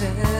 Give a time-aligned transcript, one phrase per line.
[0.00, 0.39] ส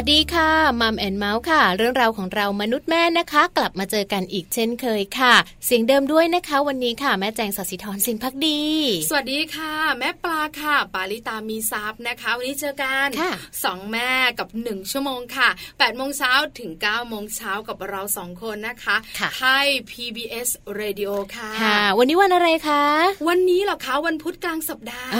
[0.00, 0.50] วัสดีค่ะ
[0.80, 5.34] มัมแอนเมาส์ค่ะ เรื่องราวของเรามนุษย์แม่นะคะ กลับมาเจอกันอีกเช่นเคยค่ะ
[5.66, 8.60] เสียงเดิมด้วยนะคะ วันนี้ค่ะแม่แจงสัสิธรสินพักดี
[9.08, 13.08] สวัสดีค่ะ แม่ปลาค่ะ ปาลิตามีซับนะคะ วันนี้เจอกัน
[13.64, 18.96] สองแม่กับหนึ่งชั่วโมงค่ะ8ปดโมงเช้าถึง9ก้าโมงเช้ากับเราสองคนนะคะ
[19.36, 20.48] ไทย PBS
[20.80, 22.84] Radio ค่ะค่ะ วันนี้วันอะไรคะ
[23.28, 25.10] วันนี้เหรอคะวันพุธกลางสัปดาห์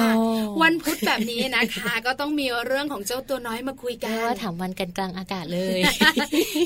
[0.62, 5.80] วันพุธแบบนี้นะคะ ก็ต้องมีเรื่องของเจ้าตัวน้อยมาคุยกันว่าถามวันกันกลางอากาศเลย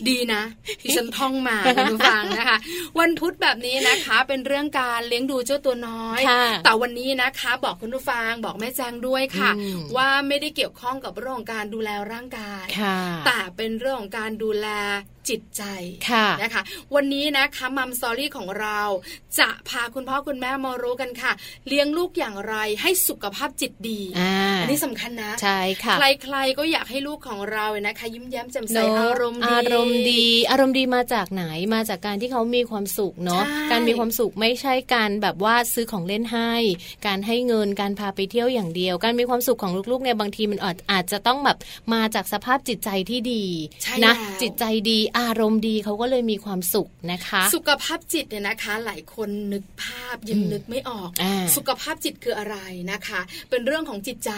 [0.08, 0.43] ดีนะ
[0.81, 1.56] ที่ฉันท่องมา
[1.90, 2.58] คุณฟังนะคะ
[3.00, 6.20] วันพุธแบบนี้นะคะ เป็นเรื่องการเลี้ยงดูเจ้าตัวน้อย
[6.64, 9.50] แต่วันนี้นะคะ บอกคุณผู้ฟังบอกแม่แจงด้วยค่ะ
[9.96, 12.66] ว่าไม่ได้เกี่ยวข้องกับเรื่องของการดูแลร่างกาย
[13.26, 14.69] แต่เป็นเรื่องของการดูแล
[15.28, 15.62] จิตใจ
[16.10, 16.62] ค่ะนะคะ
[16.94, 18.80] วันนี้นะคะมัมสตอรี่ของเรา
[19.38, 21.32] จะพาคุณพ่อคุณแม่มารู้กันค่ะ
[21.69, 24.00] เลี้ยงลูกอย่างไรให้สุขภาพจิตดี
[24.60, 36.52] อันนี้สำคัญนะใช่ค่ะใครๆก็อยากให้ลูกของเรานะคะ ยิ้มแย้มแจ่มใสอารมณ์ดีอารมณ์ดี อารมณ์ดีมาจากไหนมาจากการที่เขามีความสุขเนาะการมีความสุขไม่ใช่การแบบว่าซื้อของเล่นให้
[37.06, 41.58] การให้เงินการพาไปเที่ยวอย่างเดียว การมีความสุขของลูกๆเนี่ยบางทีมันอาจอาจจะต้องแบบ
[41.94, 43.44] มาจากสภาพจิตใจที่ดี
[44.04, 51.10] นะจิตใจดีอารมณ์ดีเขาก็เลยมีความสุขนะคะ สุขภาพจิตเนี่ยนะคะ หลายคนนึกภาพยังนึกไม่ออก
[51.56, 52.56] สุขภาพจิตคืออะไร
[52.92, 53.20] นะคะ
[53.50, 54.30] เป็นเรื่องของจิตใจ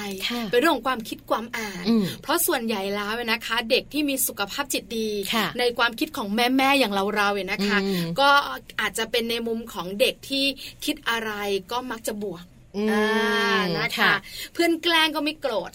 [0.50, 1.84] เป็นเรื่องของความคิดความอ่าน
[2.22, 5.08] เพราะส่วนใหญ่แล้วนะคะ เด็กที่มีสุขภาพจิตดี
[5.58, 7.78] ในความคิดของแม่แม่อย่างเราเราเนี่ยนะคะ
[8.20, 8.28] ก็
[8.80, 10.44] อาจจะเป็นในมุมของเด็กที่
[10.84, 11.30] คิดอะไร
[11.72, 12.44] ก็มักจะบวก
[13.78, 14.12] นะคะ
[14.54, 15.70] เพื่อนแกล้งก็ไม่โกรธ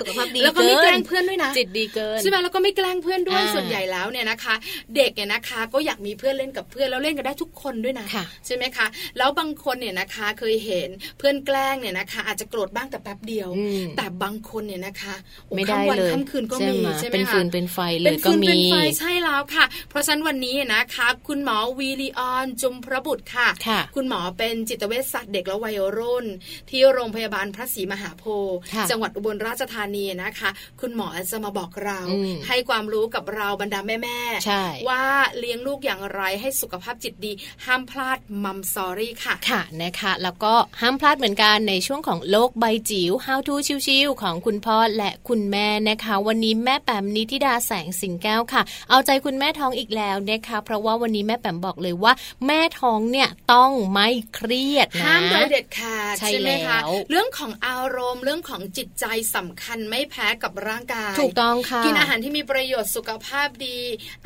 [0.00, 4.54] สุขภาพดีแล้วก็ไม่แกล้งเพื่อนด้วยนะจิตดีเกินใช่ไหมแล้วก็ไม่แกล้งเพื่อนด้วยส่วนใหญ่แล้วเนี่ยนะคะ
[4.96, 8.06] เด็กเนี่ยนะคะ ก็อยากมีเพื่อนเล่นกับเพื่อนแล้วเล่นกันได้ทุกคนด้วยนะ
[8.46, 8.86] ใช่ไหมคะ
[9.18, 13.48] แล้วบางคนเนี่ยนะคะเคยเห็นเพื่อนแกล้งเนี่ยนะคะ อาจจะโกรธบ้างแต่แป๊บเดียว
[13.96, 15.14] แต่บางคนเนี่ยนะคะ
[15.56, 23.48] ไม่ได้เลยค่ำคืนก็มีใช่ไหมคะเป็นฟืนเป็นไฟเลยก็มีเป็นไฟใช่แล้วค่ะ เพราะฉะนั้นวันนี้นะคะ คุณหมอวีลีออนจุมพระบุตรค่ะ
[23.96, 26.26] คุณหมอเป็นจิตเวชศาสตร์เด็กและวัยรุ่น
[26.70, 28.56] ที่โรงพยาบาลพระศรีมหาโพธิ์
[28.90, 30.50] จังหวัดอุบลราชธานีนะคะ
[30.80, 32.00] คุณหมอจะมาบอกเรา
[32.48, 35.04] ให้ความรู้กับเราบรรดาแม่ๆว่า
[35.38, 37.32] เลี้ยงลูกอย่างไรให้สุขภาพจิตดี
[37.64, 43.54] ห้ามพลาดมัมซอรี่ค่ะค่ะนะคะ แล้วก็ห้ามพลาดเหมือนกันในช่วงของโลกใบจิ๋ว How to
[43.86, 52.12] ชิวๆของคุณพ่อและคุณแม่นะคะ วันนี้แม่แปมนิธิดาแสงสิงแก้วค่ะ เอาใจคุณแม่ท้องอีกแล้วนะคะ เพราะว่าวันนี้แม่แปมบอกเลยว่า
[52.46, 56.78] แม่ท้องเนี่ยต้องไม่เครียดนะห้ามโดยเด็ดขาดใช่ไหมคะ
[57.10, 59.04] เรื่องของอารมณ์เรื่องของจิตใจ
[59.36, 63.78] สำคัญไม่แพ้กับร่างกาย ถูกต้องค่ะกินอาหารที่มีประโยชน์สุขภาพดี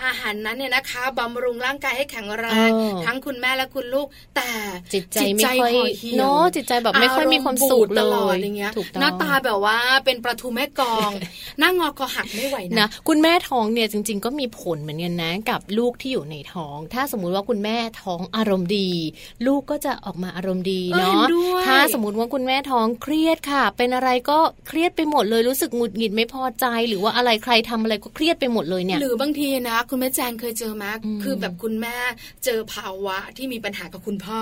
[0.05, 2.71] อาหารนั้นเนี่ยนะคะบำรุงร่างกายให้แข็งแรง
[3.05, 4.07] ทั้งคุณแม่และคุณลูก
[4.37, 4.51] แต่
[4.95, 5.73] จิตใจไม่ค่อย
[6.19, 8.03] เนาะจิตใจแบบไม่ค่อยมีความสุขเล
[8.33, 11.11] ยอย่างเงี้ยหน้าตาแบบว่าเป็นประตูแม่กอง
[11.59, 18.91] หน้างอคอหักไม่ไหวนะคุณแม่ท้องเนี่ยจริง ๆ ก็มีผลเหมือนกันนะกับลูกที่อยู่ในท้อง ถ้าสมมุติว่าคุณแม่ท้องอารมณ์ดี
[19.47, 21.26] ลูกก็จะออกมาอารมณ์ดีเนาะ
[21.67, 24.39] ถ้าสมมติว่าคุณแม่ท้องเครียดค่ะ เป็นอะไรก็
[24.69, 30.91] เครียดไปหมดเลยรู้สึกหงุดหงิดไม่พอใจ หรือว่าอะไรใครทำอะไรก็เครียดไปหมดเลยเนี่ย หรือบางทีนะ คุณแม่แจงเคยเจอมา
[31.23, 31.97] คือแบบคุณแม่
[32.45, 34.41] เจอภาวะที่มีปัญหากับคุณพ่อ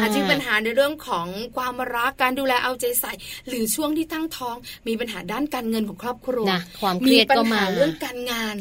[0.00, 1.26] อาจจะปัญหาในเรื่องของ
[1.56, 3.12] ความรักการดูแลเอาใจใส่
[3.48, 4.56] หรือช่วงที่ตั้งท้อง
[4.88, 6.46] มีปัญหาด้านการเงินของครอบครัว
[6.80, 8.56] ความเครียดก็มาเรื่องการงาน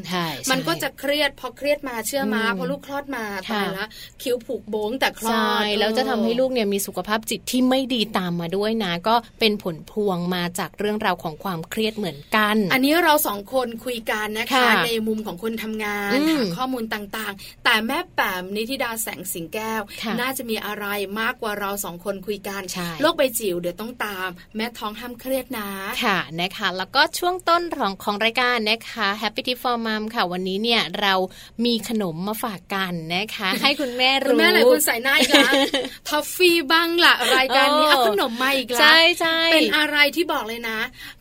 [0.52, 3.88] มันก็จะเครียดพอเครียดมาเชื่อมาพอลูกคลอดมาตายแล้ว
[4.22, 19.82] คิ้วผูกโบงแต่คลอดแล้วจะทำให้ลูกเนี่ยมีสุขภาพจิตที่ไม่ดีตามมาด้วยนะ ก็เป็นผลพวงมาจากเรื่องราวของความเครียดเหมือนกัน อันนี้เราสองคนคุยกันนะคะในมุมของคนทำงานหาข้อมูลต่างๆ แต่แม่แปมนิธิดาแสงสิงแก้ว
[20.20, 20.86] น่าจะมีอะไร
[21.20, 22.62] มากกว่าเราสองคนคุยกัน
[23.02, 25.70] โลกใบจิ๋วเดี๋ยวต้องตาม แม่ท้องห้ามเครียดนะ
[26.04, 31.14] ค่ะนะคะ แล้วก็ช่วงต้นของของรายการนะคะ Happy Tip for Mom ค่ะวันนี้เนี่ยเรา
[31.66, 35.54] มีขนมมาฝากกันนะคะ ให้คุณแม่รู้คุณแม่หลายคนใส่หน้าอีกแล้ว
[36.08, 40.80] ทอฟฟี่บ้างละรายการนี้เอาขนมมาอีกแล้วใช่ใช่เป็นอะไรที่บอกเลยนะ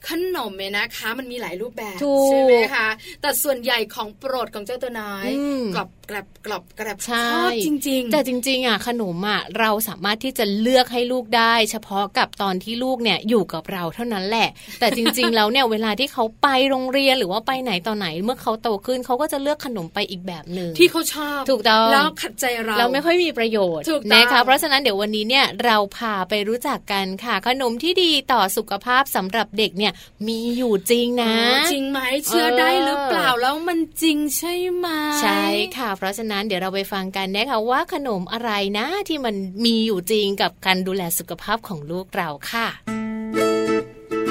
[0.09, 2.89] ขนมเนี่ยนะคะ มันมีหลายรูปแบบใช่ไหมคะ
[3.21, 5.29] แต่ส่วนใหญ่ของโปรดของเจ้าตัวน้อย
[5.75, 14.49] กรอบกรอบกรอบกรอบชอบจริง ๆ แต่จริงๆอะขนมอะเราสามารถที่จะเลือกให้ลูกได้ เฉพาะกับตอนที่ลูกเนี่ยอยู่กับเราเท่านั้นแหละ
[14.81, 29.93] แต่จริง ๆ แล้วเนี่ยเวลาที่เขาไปโรงเรียนหรือว่าไปไหนตอนไหนเมื่อเขาโตขึ้นเขาก็จะเลือกขนมไปอีกแบบหนึ่งที่เขาชอบถูกต้องแล้วขัดใจเราเราไม่ค่อยมีประโยชน์นะคะเพราะฉะนั้นเดี๋ยววันนี้เนี่ยเราพาไปรู้จักกันค่ะ ขนมที่ดีต่อสุขภาพสำหรับเด็กเนี่ย
[30.27, 31.35] มีอยู่จริงนะ
[31.73, 34.87] จริงไหมเชื่อได้หรือเปล่าแล้วมันจริงใช่ไหม
[35.23, 35.43] ใช่
[35.77, 42.69] ค่ะ เพราะฉะนั้นเดี๋ยวเราไปฟังกันนะคะว่าขนมอะไรนะที่มันมีอยู่จริงกับการดูแลสุขภาพของลูกเราค่ะ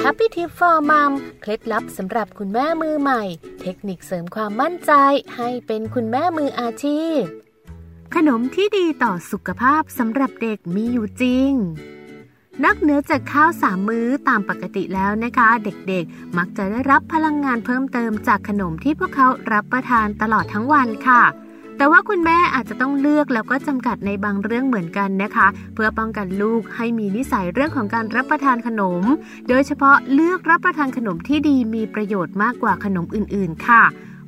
[0.02, 1.12] Happy Tip for Mom
[1.42, 3.22] เคล็ดลับสำหรับคุณแม่มือใหม่
[3.62, 4.92] เทคนิคเสริมความมั่นใจ
[5.36, 7.20] ให้เป็นคุณแม่มืออาชีพ
[8.14, 11.50] ขนมที่ดีต่อสุขภาพสำหรับเด็กมีอยู่จริง
[12.64, 21.22] นอกเหนือจากข้าวสามมื้อตามปกติแล้วนะคะ เด็กๆ มักจะได้รับพลังงานเพิ่มเติมจากขนมที่พวกเขารับประทานตลอดทั้งวันค่ะ
[21.76, 29.04] แต่ว่าคุณแม่อาจจะต้องเลือกแล้วก็จำกัดในบางเรื่องเหมือนกันนะคะ เพื่อป้องกันลูกให้มีนิสัยเรื่องของการรับประทานขนม
[29.48, 33.82] โดยเฉพาะเลือกรับประทานขนมที่ดีมีประโยชน์มากกว่าขนมอื่นๆ ค่ะ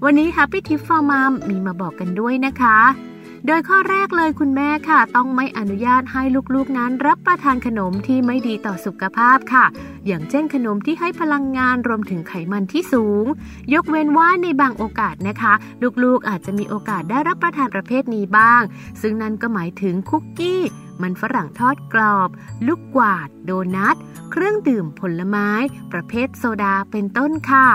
[0.04, 2.78] วันนี้ Happy Tip for Mom มีมาบอกกันด้วยนะคะ
[3.47, 6.23] โดยข้อแรกเลยคุณแม่ค่ะ ต้องไม่อนุญาตให้
[6.54, 9.64] ลูกๆนั้นรับประทานขนมที่ไม่ดีต่อสุขภาพค่ะ
[10.07, 13.25] อย่างเช่นขนมที่ให้พลังงานรวมถึงไขมันที่สูง
[13.75, 15.52] ยกเว้นว่าในบางโอกาสนะคะ
[16.04, 18.62] ลูกๆอาจจะมีโอกาสได้รับประทานประเภทนี้บ้าง
[19.00, 20.62] ซึ่งนั่นก็หมายถึงคุกกี้
[21.02, 22.28] มันฝรั่งทอดกรอบ
[22.66, 23.97] ลูกกวาด โดนัท
[24.30, 25.50] เครื่องดื่มผลไม้
[25.92, 27.68] ประเภทโซดาเป็นต้นค่ะ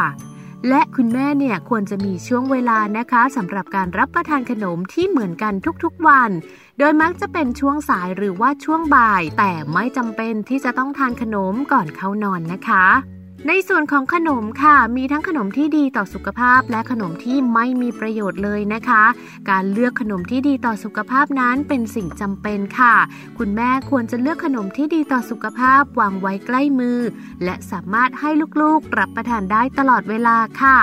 [0.70, 5.54] และคุณแม่เนี่ยควรจะมีช่วงเวลานะคะสำหรับการรับประทานขนมที่เหมือนกัน
[5.84, 6.32] ทุกๆวัน
[6.80, 13.13] โดยมักจะเป็นช่วงสายหรือว่าช่วงบ่าย แต่ไม่จำเป็นที่จะต้องทานขนมก่อนเข้านอนนะคะ
[13.48, 19.04] ในส่วนของขนมค่ะ มีทั้งขนมที่ดีต่อสุขภาพ และขนมที่ไม่มีประโยชน์เลยนะคะ
[19.50, 22.96] การเลือกขนมที่ดีต่อสุขภาพนั้นเป็นสิ่งจำเป็นค่ะ
[23.38, 27.00] คุณแม่ควรจะเลือกขนมที่ดีต่อสุขภาพวางไว้ใกล้มือ
[27.44, 28.30] และสามารถให้
[28.62, 30.80] ลูกๆรับประทานได้ตลอดเวลาค่ะ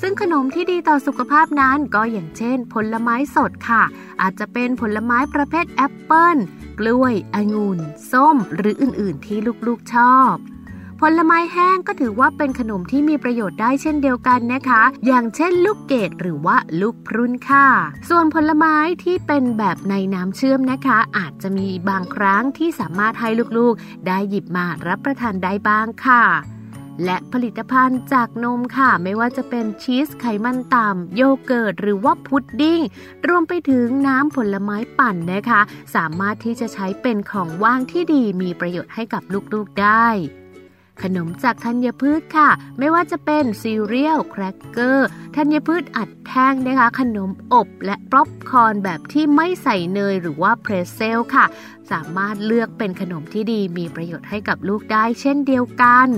[0.00, 3.82] ซึ่งขนมที่ดีต่อสุขภาพนั้นก็อย่างเช่น ผลไม้สดค่ะ
[4.22, 6.36] อาจจะเป็นผลไม้ประเภทแอปเปิ้ล
[6.80, 7.78] กล้วยองุ่น
[8.12, 10.34] ส้ม หรืออื่นๆ ที่ลูกๆชอบ
[11.04, 17.68] ผลไม้แห้งก็ถือว่าเป็นขนมที่มีประโยชน์ได้เช่นเดียวกันนะคะ อย่างเช่นลูกเกดหรือว่าลูกพรุนค่ะ
[18.08, 23.28] ส่วนผลไม้ที่เป็นแบบในน้ำเชื่อมนะคะ อาจจะมีบางครั้งที่สามารถให้
[23.58, 26.24] ลูกๆ ได้หยิบมารับประทานได้บ้างค่ะ
[27.04, 32.80] และผลิตภัณฑ์จากนมค่ะ ไม่ว่าจะเป็นชีสไขมันต่ำโยเกิร์ตหรือว่าพุดดิ้ง
[33.28, 35.60] รวมไปถึงน้ำผลไม้ปั่นนะคะ
[35.94, 39.22] สามารถที่จะใช้เป็นของว่างที่ดีมีประโยชน์ให้กับ
[39.54, 40.08] ลูกๆได้
[41.02, 51.46] ขนมจากธัญพืชค่ะ ไม่ว่าจะเป็นซีเรียลแครกเกอร์ธัญพืชอัดแท่งนะคะ ขนมอบและป๊อปคอร์นแบบที่ไม่ใส่เนยหรือว่าเพรสเซลค่ะ
[51.90, 56.08] สามารถเลือกเป็นขนมที่ดีมีประโยชน์ให้กับลูกได้เช่นเดียวกัน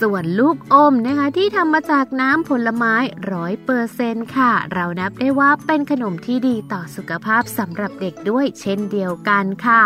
[0.00, 2.94] ส่วนลูกอมนะคะที่ทำมาจากน้ำผลไม้
[3.32, 9.82] ร้อยเปอร์เซนค่ะ เรานับได้ว่าเป็นขนมที่ดีต่อสุขภาพสำหรับเด็กด้วยเช่นเดียวกันค่ะ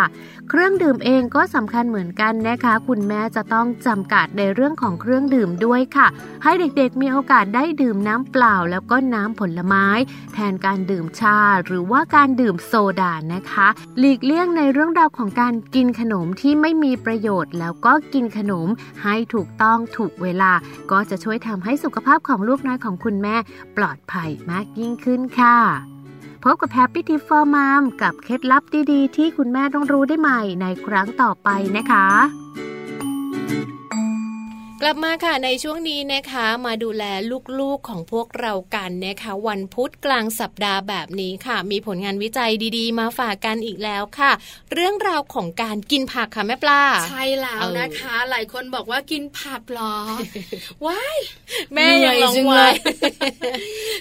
[0.50, 6.07] เครื่องดื่มเองก็สำคัญเหมือนกันนะคะ คุณแม่จะต้องจำกัดในเรื่องของเครื่องดื่มด้วยค่ะ
[6.43, 9.87] ให้เด็กๆมีโอกาสได้ดื่มน้ำเปล่า แล้วก็น้ำผลไม้
[10.33, 18.69] แทนการดื่มชา หรือว่าการดื่มโซดานะคะ หลีกเลี่ยงในเรื่องราวของการกินขนมที่ไม่มีประโยชน์ แล้วก็กินขนม
[19.05, 20.52] ให้ถูกต้องถูกเวลา
[20.90, 23.37] ก็จะช่วยทำให้สุขภาพของลูกน้อยของคุณแม่
[23.76, 25.98] ปลอดภัยมากยิ่งขึ้นค่ะ
[26.45, 32.07] พบกับ Happy Tip for Mom กับเคล็ดลับดีๆ ที่คุณแม่ต้องรู้ได้ใหม่ในครั้งต่อไปนะคะ
[34.82, 37.04] กลับมาค่ะในช่วงนี้นะคะมาดูแล
[37.61, 44.32] ลูกๆของพวกเรากันนะคะวันพุธกลางสัปดาห์แบบนี้ค่ะ มีผลงานวิจัยดีๆ มาฝากกันอีกแล้วค่ะ
[44.73, 49.97] เรื่องราวของการกินผักค่ะแม่ปลาใช่แล้วนะคะ หลายคนบอกว่ากินผักหรอ
[50.87, 51.18] ว้าย
[51.75, 52.75] แม่ยังลองวาย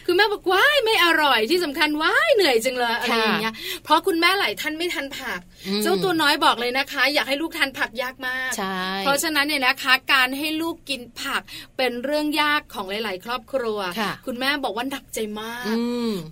[0.05, 3.53] คือแม่บอกว้ายไม่อร่อยที่สำคัญว้ายเหนื่อยจังเลยอะไรอย่างเงี้ย
[3.83, 5.39] เพราะคุณแม่หลายท่านไม่ทันผัก
[5.83, 8.51] เจ้าตัวน้อยบอกเลยนะคะ อยากให้ลูกทานผักยากมาก
[8.99, 11.41] เพราะฉะนั้นเนี่ยนะคะ การให้ลูกลูกกินผัก
[11.77, 13.79] เป็นเรื่องยากของหลาย ๆ ครอบครัว
[14.25, 15.75] คุณแม่บอกว่าหนักใจมาก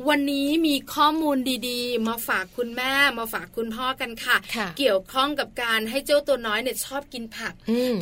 [0.09, 4.35] วันนี้มีข้อมูลดีๆ มาฝากคุณแม่มาฝากคุณพ่อกันค่ะ
[4.77, 7.53] เกี่ยวข้องกับการให้เจ้าตัวน้อยเนี่ยชอบกินผัก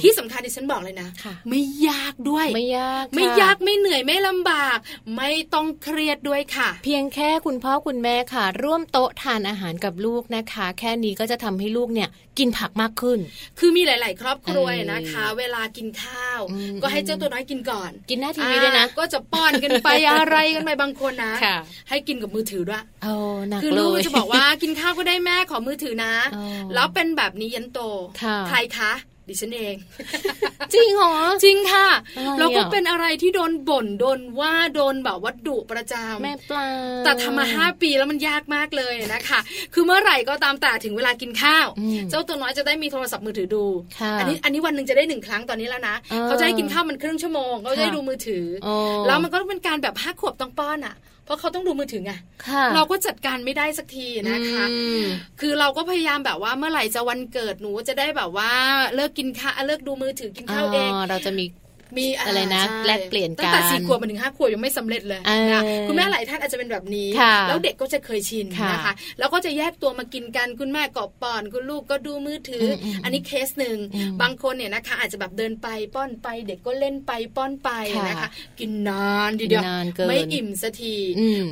[0.02, 1.10] ที่สำคัญที่ฉันบอกเลยนะ
[1.50, 4.78] ไม่ยากด้วย ไม่ยาก ไม่ยากไม่เหนื่อยไม่ลำบาก
[5.18, 13.20] ไม่ต้องเครียดด้วยค่ะ เพียงแค่คุณพ่อคุณแม่ค่ะ ร่วมโต๊ะทานอาหารกับลูกนะคะ แค่นี้ก็จะทำให้ลูกเนี่ยกินผักมากขึ้น
[13.60, 16.40] คือมีหลาย ๆ ครอบครัวนะคะ เวลากินข้าว
[16.82, 21.34] ก็ให้เจ้าตัวน้อยกินก่อน กินหน้าทีวีด้วยนะ ก็จะป้อนกันไปอะไรกันไปบางคนนะ
[21.90, 23.14] ให้กินกับมือถือด้วยโอ้
[23.50, 26.14] หนักคือลูกจะบอกว่ากินข้าวก็ได้แม่ขอมือถือนะ
[26.74, 27.80] แล้วเป็นแบบนี้ยันโต
[28.50, 28.94] ใครคะ
[29.28, 29.76] ดิฉันเอง
[30.74, 31.88] จริงเหรอ จริงค่ะ
[32.40, 36.68] แล้วก็เป็นอะไรที่โดนบ่นโดนว่าโดนแบบวัดดุประจำแม่ปลา
[37.06, 39.40] แต่ทำมาห้าปีแล้วมันยากมากเลยนะคะ
[39.74, 41.68] คือเมื่อไหร่ก็ตามแต่ถึงเวลากินข้าว
[42.10, 43.66] เจ้าตัวน้อยจะได้มีโทรศัพท์มือถือดู
[44.20, 48.46] อันนี้อันนี้วันหนึ่งจะได้หนึ่งครั้งตอนนี้แล้วนะเขาจะให้กินข้าวมันครึ่งชั่วโมงเขาจะได้ดูมือถือ
[49.08, 52.14] แล้วมันก็เป็นการแบบห้าขวบต้องป้อนอะ เพราะเขาต้องดูมือถือไง
[52.76, 54.66] เราก็จัดการไม่ได้สักทีนะคะ
[55.40, 58.52] คือเราก็พยายามแบบว่าเมื่อไหร่จะวันเกิดหนูจะได้แบบว่า
[58.96, 61.46] เลิกกินข้าวเลิกดูมือถือกินข้าวเอง เราจะมี
[61.98, 65.22] มีอะไรนะแลกเปลี่ยนกันตั้งแต่สี่ขวบมาถึงห้าขวบยังไม่สำเร็จเลย
[65.54, 67.10] นะคุณแม่หลายท่านอาจจะเป็นแบบนี้
[67.48, 72.66] แล้วเด็กก็จะเคยชินนะคะ แล้วก็จะแยกตัวมากินกันคุณแม่กอบป้อนคุณลูกก็ดูมือถือ
[73.04, 73.78] อันนี้เคสหนึ่ง
[74.22, 77.70] บางคนเนี่ยนะคะ อาจจะแบบเดินไปป้อนไป เด็กก็เล่นไปป้อนไป
[78.08, 79.64] นะคะ กินนานทีเดียว
[80.08, 80.96] ไม่อิ่มสักที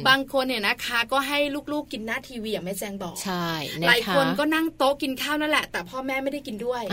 [0.08, 1.40] บางคนเนี่ยนะคะก็ให้
[1.74, 3.48] ลูกๆกินหน้าทีวีอย่างแม่แจงบอกใช่
[3.88, 6.84] หลายคนก็นั่งโต๊ะกินข้าวนั่นแหละ แต่พ่อแม่ไม่ได้กินด้วย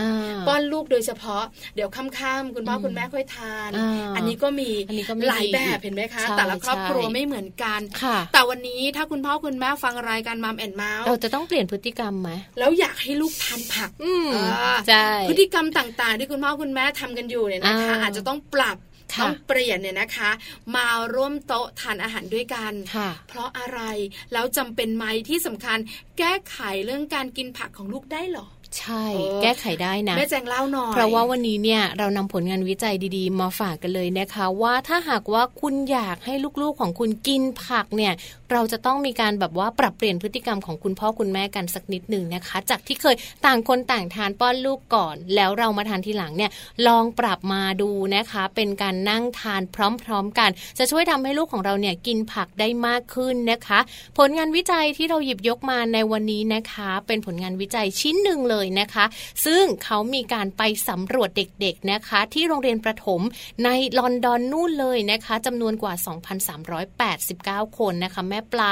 [0.47, 1.43] ป้อนลูกโดยเฉพาะ
[1.75, 3.71] เดี๋ยวค่ำๆคุณพ่อคุณแม่ค่อยทาน
[4.15, 4.69] อันนี้ก็มี
[5.29, 7.79] หลายแบบเห็นไหมคะ แต่ละครอบครัวไม่เหมือนกัน
[8.33, 12.29] แต่วันนี้ถ้าคุณพ่อคุณแม่ฟังรายการมัมแอนเมาส์เราจะต้องเปลี่ยนพฤติกรรมไหม
[12.59, 13.89] แล้วอยากให้ลูกทานผัก
[14.87, 18.77] ใช่พฤติกรรมต่างๆ ที่คุณพ่อคุณแม่ทำกันอยู่เนี่ยนะคะ อาจจะต้องปรับ
[19.21, 20.29] ต้องเปลี่ยนเนี่ยนะคะ
[20.75, 22.73] มาร่วมโต๊ะทานอาหารด้วยกัน
[23.29, 23.81] เพราะอะไร
[24.33, 25.77] แล้วจำเป็นไหมที่สำคัญ
[26.19, 29.03] แก้ไขเรื่องการกินผักของลูกได้หรอ ใช่
[29.41, 38.13] แก้ไขได้นะแม่แจงเล่าหน่อย เพราะว่าวันนี้เนี่ยเรานำผลงานวิจัยดีๆ มาฝากกันเลยนะคะ ว่าถ้าหากว่าคุณอยากให้ลูกๆของคุณกินผักเนี่ย
[38.51, 46.51] เราจะต้องมีการแบบว่าปรับเปลี่ยนพฤติกรรมของคุณพ่อคุณแม่กันสักนิดหนึ่งนะคะ จากที่เคยต่างคนต่างทานป้อนลูกก่อน แล้วเรามาทานทีหลังเนี่ย
[46.87, 49.61] ลองปรับมาดูนะคะ เป็นการนั่งทาน
[50.05, 53.79] พร้อมๆกัน จะช่วยทำให้ลูกของเราเนี่ยกินผักได้มากขึ้นนะคะ
[54.17, 59.05] ผลงานวิจัยที่เราหยิบยกมาในวันนี้นะคะ เป็นผลงานวิจัยชิ้นหนึ่งเลยนะคะ
[59.45, 63.21] ซึ่งเขามีการไปสำรวจเด็กๆนะคะ ที่โรงเรียนประถม
[63.63, 65.93] ในลอนดอนนู่นเลยนะคะจำนวนกว่า
[67.65, 68.71] 2,389 คนนะคะ แม่ปลา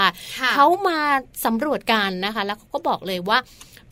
[0.53, 0.99] เขามา
[1.45, 3.37] สำรวจกันนะคะ แล้วเขาก็บอกเลยว่า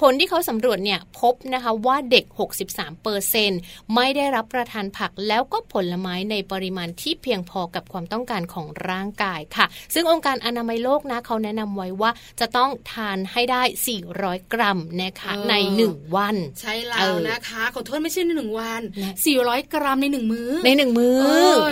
[0.02, 2.26] ผลที่เขาสำรวจเนี่ยพบนะคะว่าเด็ก
[2.64, 3.52] 63เปอร์เซน
[3.96, 13.64] ไม่ได้รับประทานผักแล้วก็ผลไม้ในปริมาณที่เพียงพอกับความต้องการของร่างกายค่ะ ซึ่งองค์การอนามัยโลกนะเขาแนะนำไว้ว่าจะต้องทานให้ได้
[14.08, 15.54] 400 กรัมนะคะใน
[15.88, 18.82] 1 วัน ใช่แล้วนะคะขอโทษไม่ใช่ในหนึ่งวัน
[19.28, 21.18] 400 กรัมในหนึ่งมื้อในหนึ่งมื้อ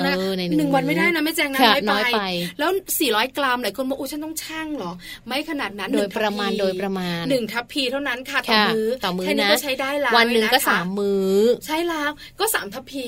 [0.07, 0.15] นะ
[0.57, 2.19] หนึ่งวันไม่ได้นะไม่แจ้งนะน้อยไป
[2.59, 2.71] แล้ว
[3.03, 4.91] 400 กรัมหลายคนบอกอู้ฉันต้องช่างหรอ
[5.27, 11.33] ไม่ขนาดนั้นโดยประมาณโดยประมาณหนึ่งทัพพีเท่านั้นค่ะต่อมือต่อมือนะก็ใช้ได้แล้ววันหนึ่งก็สามมือ
[11.65, 13.07] ใช่แล้วก็สามทัพพี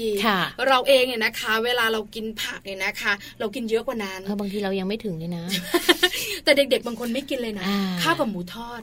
[0.68, 5.44] เราเองเนี่ยนะคะ เวลาเรากินผักเนี่ยนะคะ เรากินเยอะกว่านั้นบางทีเรายังไม่ถึงเลยนะ
[6.44, 7.66] แต่เด็กๆบางคนไม่กินเลยนะ
[8.02, 8.82] ข้าวกับหมูทอด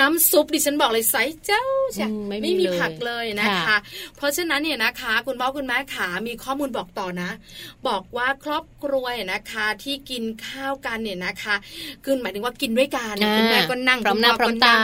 [0.00, 1.64] น้ำซุปดิฉันบอกเลยใส่เจ้า
[1.94, 2.06] ใช่
[2.42, 3.76] ไม่มีผักเลยนะคะ
[4.16, 7.30] เพราะฉะนั้นเนี่ยนะคะ คุณพ่อคุณแม่ขามีข้อมูลบอกต่อนะ
[7.88, 11.54] บอกว่าครอบครัวนะคะที่กินข้าวกันเนี่ยนะคะ
[12.04, 14.76] คือหมายถึงว่ากินด้วยกันคุณแม่ก็นั่งพร้อมหน้าพร้อมตา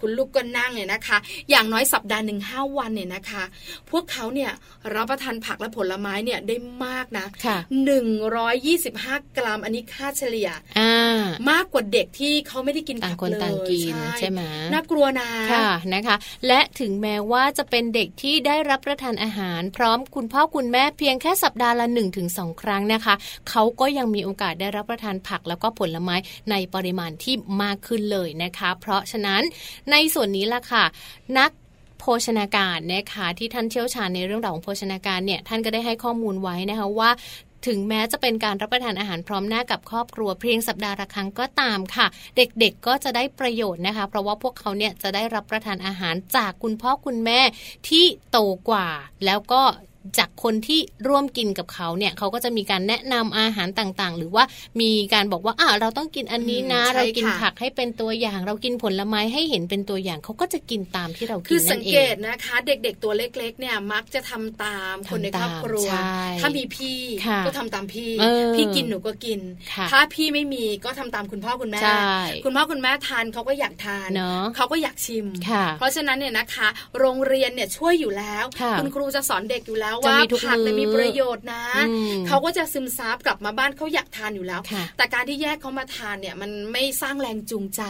[0.00, 1.18] คุณลูกก็นั่งเนี่ยนะคะ
[1.50, 3.42] อย่างน้อยสัปดาห์หนึ่งห้าวันเนี่ยนะคะ
[3.90, 4.50] พวกเขาเนี่ย
[4.94, 7.26] รับประทานผักและผลไม้เนี่ยได้มากนะ
[7.84, 10.48] หนึ่งร้อยยี่สิบห้ากรัมอันนี้ค่าเฉลี่ย
[11.50, 14.40] มากกว่าเด็กที่เขาไม่ได้กินผักเลยต่างกินใช่ไหม
[14.72, 23.14] น่ากลัวนะค่ะนะคะ และถึงแม้ว่าจะเป็นเด็กที่ได้รับประทานอาหาร พร้อมคุณพ่อคุณแม่เพียงแค่สัปดาห์ละ1นถึงสครั้งนะคะ
[23.50, 26.16] เขาก็ยังมีโอกาสได้รับประทานผักแล้วก็ผลไม้
[26.50, 29.42] ในปริมาณที่มากขึ้นเลยนะคะ เพราะฉะนั้น
[29.90, 30.84] ในส่วนนี้ล่ะค่ะ
[31.38, 31.50] นัก
[31.98, 37.10] โภชนาการนะคะที่ท่านเชี่ยวชาญในเรื่องราวของโภชนาการเนี่ยท่านก็ได้ให้ข้อมูลไว้นะคะว่า
[37.66, 47.40] ถึงแม้จะเป็นการรับประทานอาหารพร้อมหน้ากับครอบครัวเพียงสัปดาห์ละครั้งก็ตามค่ะ เด็กๆก็จะได้ประโยชน์นะคะ เพราะว่าพวกเขาเนี่ยจะได้รับประทานอาหารจากคุณพ่อคุณแม่
[47.88, 48.38] ที่โต
[48.70, 48.88] กว่า
[49.24, 49.62] แล้วก็
[50.18, 54.44] จากคนที่ร่วมกินกับเขาเนี่ยเขาก็จะมีการแนะนำอาหารต่างๆ หรือว่า
[54.80, 65.90] มีการบอกว่าอ่าเราต้องกินอันนี้นะ เรากินผักให้เป็นตัวอย่าง เรากินผลไม้ให้เห็นเป็นตัวอย่างเขาก็จะกินตามที่เรากินนั่นเองคือสังเกตนะคะ เด็กๆตัวเล็กๆเนี่ยมักจะทำตามคนในครอบครัว
[66.40, 67.00] ถ้ามีพี่
[67.46, 68.10] ก็ทำตามพี่
[68.56, 69.40] พี่กินหนูก็กิน
[69.92, 71.80] ถ้าพี่ไม่มีก็ทำตามคุณพ่อคุณแม่
[72.44, 74.08] คุณพ่อคุณแม่ทานเขาก็อยากทาน
[74.56, 75.26] เขาก็อยากชิม
[75.78, 76.68] เพราะฉะนั้นเนี่ยนะคะ
[76.98, 78.44] โรงเรียนเนี่ยช่วยอยู่แล้ว
[78.78, 80.16] คุณครูจะสอนเด็กอยู่แล้วว่า
[80.48, 81.64] ผักมีประโยชน์นะ
[82.28, 84.60] เขาก็จะซึมซับกลับมาบ้านเขาอยากทานอยู่แล้ว
[84.96, 87.80] แต่การที่แยกเขามาทานเนี่ยมันไม่สร้างแรงจูงใจ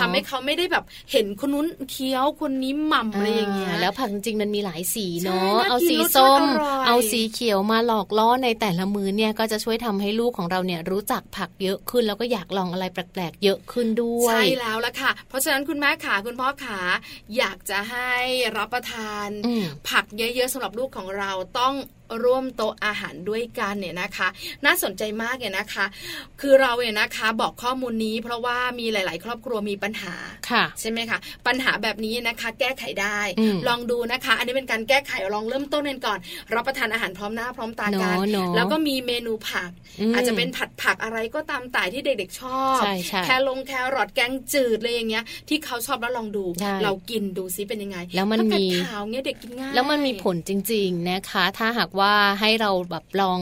[0.00, 6.42] ทำให้เขาไม่ได้แบบเห็นคนนู้นเคี้ยวคนนี้หม่ำอะไรอย่างเงี้ยแล้วผักจริงมันมีหลายสีเนาะเอาสีส้ม
[6.86, 16.78] เอาสีเขียวมาหลอกล่อในแต่ละมือเนี่ยก็จะช่วยทำให้ลูกของเราเนี่ยรู้จักผักเยอะขึ้น แล้วก็อยากลองอะไรแปลกๆเยอะขึ้นด้วยใช่แล้วละค่ะ เพราะฉะนั้นคุณแม่ขาคุณพ่อขา
[17.38, 18.12] อยากจะให้
[18.56, 19.28] รับประทาน
[19.88, 21.74] ผักเยอะๆสำหรับลูกของเราเราต้อง
[22.24, 24.28] ร่วมโต๊ะอาหารด้วยกันเนี่ยนะคะ
[24.64, 25.84] น่าสนใจมากเนี่ยนะคะ
[26.40, 30.14] คือเราเนี่ยนะคะบอกข้อมูลนี้ เพราะว่ามีหลาย ๆ ครอบครัวมีปัญหา
[30.50, 33.18] ค่ะใช่ไหมคะปัญหาแบบนี้นะคะ แก้ไขได้
[33.68, 36.18] ลองดูนะคะ อันนี้เป็นการแก้ไขลองเริ่มต้นกันก่อน
[36.54, 38.16] รับประทานอาหารพร้อมหน้าพร้อมตากัน
[38.56, 39.70] แล้วก็มีเมนูผัก
[40.14, 42.80] อาจจะเป็นผัดผักอะไรก็ตามแต่ที่เด็ก ๆ ชอบ
[43.24, 46.44] แคลงแครอทแกงจืดเลยอย่างเงี้ย ที่เขาชอบแล้วลองดู
[46.82, 53.40] เรากินดูซิเป็นยังไง แล้วมันมีขาวเงี้ยเด็กกินง่ายแล้วมันมีผลจริง ๆนะคะ ถ้าหากว่าว่าให้เราแบบลอง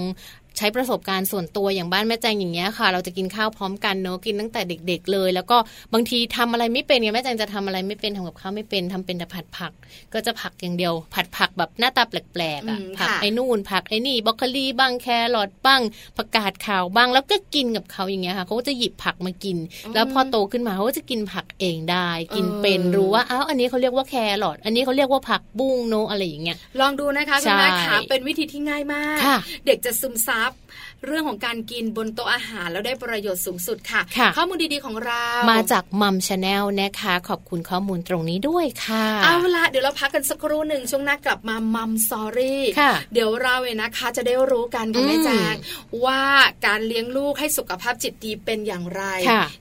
[0.61, 5.57] ใช้ประสบการณ์ส่วนตัวอย่างบ้านแม่แจงอย่างเงี้ยค่ะ เราจะกินข้าวพร้อมกันเนาะกินตั้งแต่เด็ก ๆ เลย แล้วก็
[5.93, 9.73] บางทีทำอะไรไม่เป็นไงแม่แจงจะทำอะไรไม่เป็นทำกับข้าวไม่เป็นทำเป็นแต่ผัดผัก
[10.13, 15.81] ก็จะผักอย่างเดียว ผัดผักแบบหน้าตาแปลกๆอะผักไอ้นู่นผักไอ้นี่บรอกโคลีบ้างแคแครอทบ้าง
[16.17, 19.57] ผักกาดขาวบ้างแล้วก็กินกับเขาอย่างเงี้ยค่ะเขาก็จะหยิบผักมากิน
[19.95, 29.19] แล้วพอโตขึ้นมาเขาก็จะกินผักเองได้ กินเป็นรู้ว่าอ้าวอันนี้เขาเรียกว่าแครอทอันนี้เขาเรียกว่าผักบุ้งโนอะไรอย่างเงี้ยลองดูนะคะคุณแม่ค่ะเป็นวิธีที่ง่ายมาก
[29.67, 30.50] เด็กจะซึมซับ
[31.07, 34.01] เรื่องของการกินบนโต๊ะอาหารแล้วได้ประโยชน์สูงสุดค่ะ
[34.37, 42.65] ข้อมูลดีๆของเรา มาจาก Mom Channel นะคะ ขอบคุณข้อมูลตรงนี้ด้วยค่ะ เอาละเดี๋ยวเราพักกันสักครู่หนึ่งช่วงหน้ากลับมา Mom Story
[43.13, 45.55] เดี๋ยวเราเองนะคะจะได้รู้กันคุณแม่แจง
[46.05, 46.23] ว่า
[46.67, 49.03] การเลี้ยงลูกให้สุขภาพจิตดีเป็นอย่างไร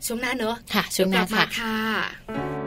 [0.06, 1.24] ช่วงหน้าเนอะค่ะช่วงหน้า
[1.60, 2.59] ค่ะ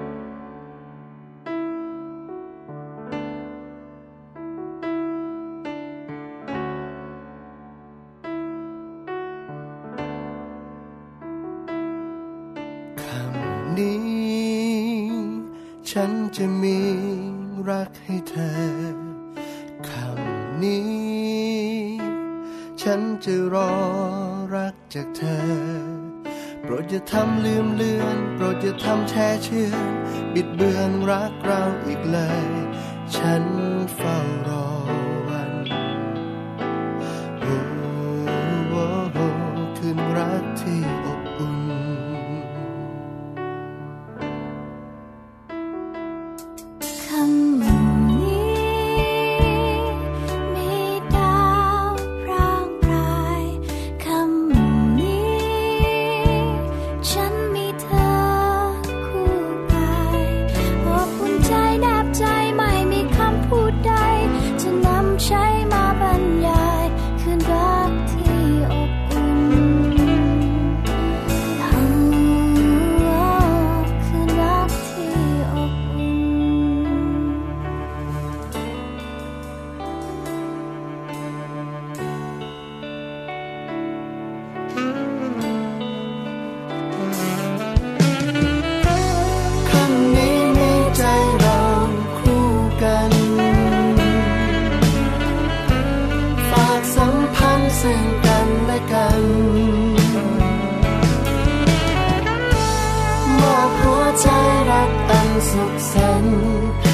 [105.51, 106.92] สุขสันต์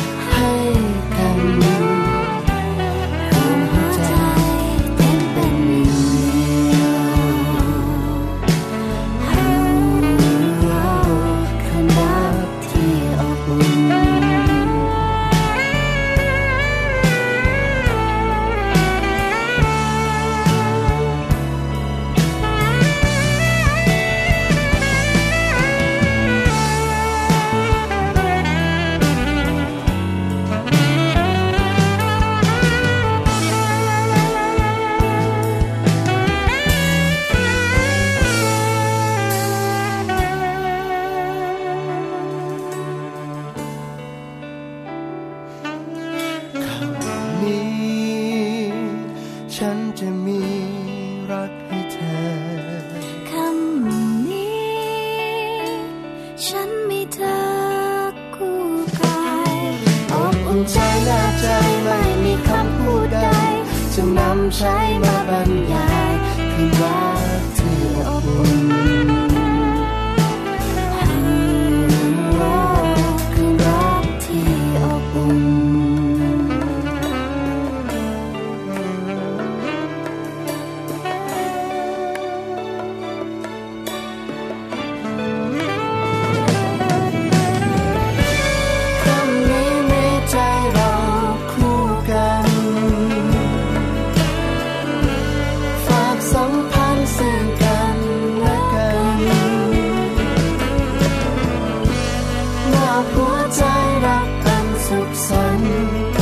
[105.68, 106.17] you.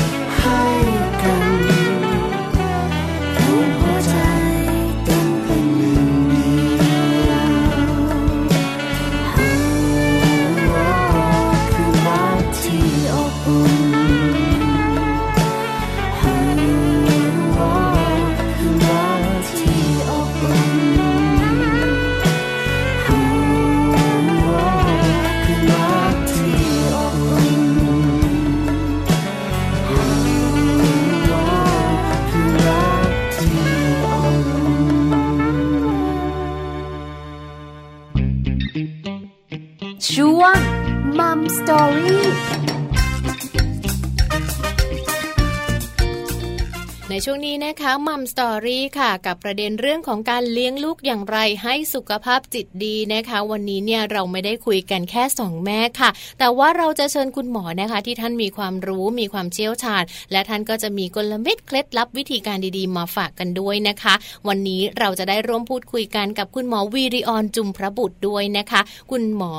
[47.98, 48.15] Mom.
[48.32, 64.14] สตอรี่ค่ะ กับประเด็นเรื่องของการเลี้ยงลูกอย่างไรให้สุขภาพจิตดีนะคะ วันนี้เนี่ยเราไม่ได้คุยกันแค่สองแม่ค่ะ แต่ว่าเราจะเชิญคุณหมอนะคะ ที่ท่านมีความรู้มีความเชี่ยวชาญ และท่านก็จะมีกลเม็ดเคล็ดลับวิธีการดีๆ มาฝากกันด้วยนะคะ
[64.48, 69.54] วันนี้เราจะได้ร่วมพูดคุยกันกับคุณหมอวีริออนจุมพระบุตรด้วยนะคะ คุณหมอ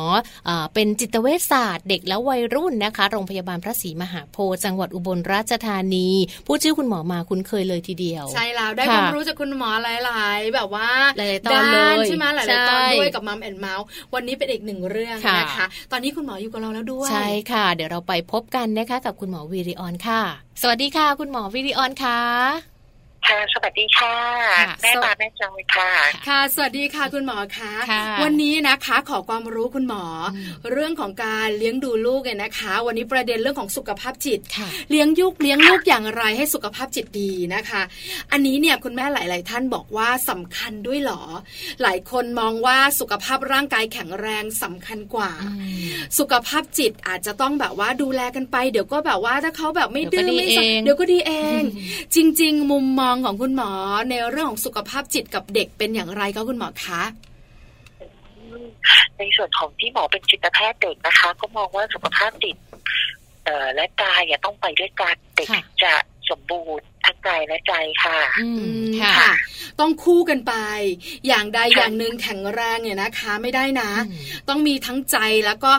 [0.48, 6.08] อเป็นจิตเวชศาสตร์ เด็กและวัยรุ่นนะคะ โรงพยาบาลพระศรีมหาโพธิ์จังหวัดอุบลราชธานี
[6.46, 20.22] พูดชื่อคุณหมอมาคุณเคยเลยทีเดียวใช่แล้วได้ความรู้จากคุณหมอหลาย ๆ แบบว่าหลายตอนเลยใช่ไหมหลายตอนด้วยกับมัมแอนเมาส์วันนี้เป็นอีกหนึ่งเรื่องนะคะ ตอนนี้คุณหมออยู่กับเราแล้วด้วย ใช่ค่ะ เดี๋ยวเราไปพบกันนะคะกับคุณหมอวีริออนค่ะ
[20.62, 22.77] สวัสดีค่ะ คุณหมอวีริออนค่ะ
[23.30, 24.16] ค่ะสวัสดีค่ะ
[24.82, 25.90] แม่มาแม่จอยค่ะ
[26.28, 27.74] ค่ะ สวัสดีค่ะคุณหมอคะ
[28.24, 30.04] วันนี้นะคะขอความรู้คุณหมอ
[30.72, 34.40] เรื่องของการเลี้ยงดูลูกเนี่ยนะคะ วันนี้ประเด็นเรื่องของสุขภาพจิต
[34.90, 37.82] เลี้ยงยุกเลี้ยงลูกอย่างไรให้สุขภาพจิตดีนะคะ
[38.32, 41.22] อันนี้เนี่ยคุณแม่หลาย ๆ ท่านบอกว่าสำคัญด้วยหรอ
[41.82, 45.32] หลายคนมองว่าสุขภาพร่างกายแข็งแรงสำคัญกว่า
[46.20, 51.62] สุขภาพจิตอาจจะต้องแบบว่าดูแลกันไป เดี๋ยวก็แบบว่าถ้าเขาแบบไม่ดื้อไม่สัเดี๋ยวก็ดีเอง
[52.16, 53.72] จริง ๆ มุมมองของคุณหมอ
[54.10, 57.02] ในเรื่องของสุขภาพจิตกับเด็กเป็นอย่างไรคะคุณหมอคะ
[59.18, 62.58] ในส่วนของที่หมอเป็นจิตแพทย์เด็กนะคะ ก็มองว่าสุขภาพจิต
[63.46, 65.48] เอ่อและกายต้องไปด้วยกันเด็ก
[65.84, 65.94] จะ
[66.30, 68.20] สมบูรณ์ทั้งกายและใจค่ะ
[69.04, 69.34] ค่ะ
[69.80, 70.54] ต้องคู่กันไป
[71.28, 73.90] อย่างใดอย่างหนึ่งแข็งแรงเนี่ยนะคะ ไม่ได้นะ
[74.50, 75.72] ต้องมีทั้งใจแล้วก็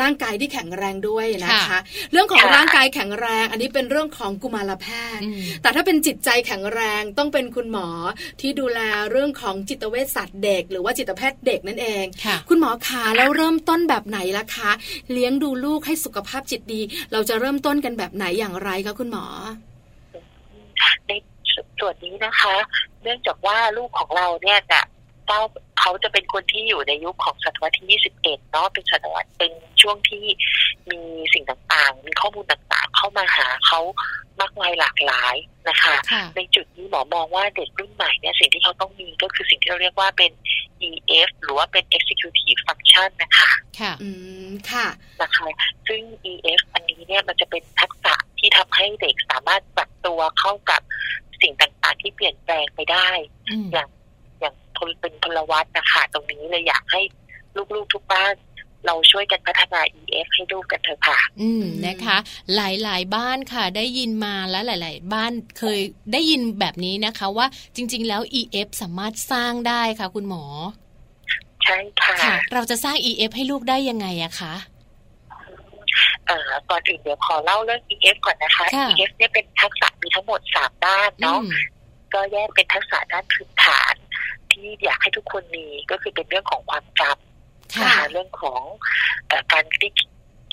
[0.00, 1.78] ร่างกายที่แข็งแรงด้วยนะคะ
[2.12, 4.86] เรื่องของร่างกายแข็งแรง อันนี้เป็นเรื่องของกุมารแพ
[5.18, 5.24] ทย์
[5.62, 7.88] แต่ถ้าเป็นจิตใจแข็งแรงต้องเป็นคุณหมอ
[8.40, 12.04] ที่ดูแลเรื่องของจิตเวชศาสตร์เด็ก หรือว่าจิตแพทย์เด็กนั่นเอง
[12.48, 14.70] คุณหมอคะแล้วเริ่มต้นแบบไหนล่ะคะ
[15.12, 16.80] เลี้ยงดูลูกให้สุขภาพจิตดี
[17.12, 19.24] เราจะเริ่มต้นกันแบบไหนอย่างไรคะคุณหมอ
[21.06, 21.10] ใน
[21.78, 22.54] ส่วนนี้นะคะ
[23.02, 24.80] เนื่องจากว่าลูกของเราเนี่ยจะ
[25.30, 25.44] เต้า
[25.80, 30.24] เขาจะเป็นคนที่อยู่ในยุคของศตวรรษที่ 21 เนาะเป็นศตวรรษเป็นช่วงที่
[30.90, 31.00] มี
[31.34, 33.80] สิ่งต่างๆ มีข้อมูลต่างๆ เข้ามาหาเขา
[34.40, 35.36] มากมายหลากหลาย
[35.68, 35.94] นะคะ
[36.36, 40.32] ในจุดนี้หมอมองว่าเด็กรุ่นใหม่เนี่ยสิ่งที่เขาต้องมีก็คือสิ่งที่เราเรียกว่าเป็น
[40.88, 44.08] EF หรือว่าเป็น Executive Function นะคะ ค่ะ อื
[44.46, 44.86] ม ค่ะ
[45.22, 45.48] นะคะ
[45.88, 46.00] ซึ่ง
[46.32, 50.80] EF อันนี้เนี่ยมันจะเป็นทักษะที่ทำให้เด็กสามารถปรับตัวเข้ากับ
[51.42, 53.08] สิ่งต่างๆที่เปลี่ยนแปลงไปได้
[53.72, 53.88] อย่าง
[54.88, 57.00] อย่างเป็นพลวัตนะคะตรงนี้เลยอยากให้
[57.74, 58.34] ลูกๆทุกบ้าน
[58.86, 62.16] เราช่วยกันพัฒนา EF ให้ลูกกันเถอะค่ะ อืมนะคะ
[62.56, 65.78] หลายๆ บ้านค่ะ ได้ยินมาแล้วหลาย ๆ บ้านเคย
[66.12, 70.44] ได้ยินแบบนี้นะคะ ว่าจริง ๆ แล้ว EF สามารถสร้างได้ค่ะ คุณหมอ
[71.64, 74.54] ใช่ค่ะคะเราจะสร้าง EF ให้ลูกได้ยังไงอะคะ
[76.26, 81.40] เอ่อก่อนอื่นเดี๋ยวขอเล่าเรื่อง EF ก่อนนะคะ EF เนี่ยเป็นทักษะมีทั้งหมดสามด้านเนาะ
[82.14, 83.94] ก็แยกเป็นทักษะด้านพื้นฐาน
[84.64, 88.62] ที่อยากให้ทุกคนมีก็คือเป็นเรื่องของความจำนะคะเรื่องของ
[89.30, 89.92] อการคิด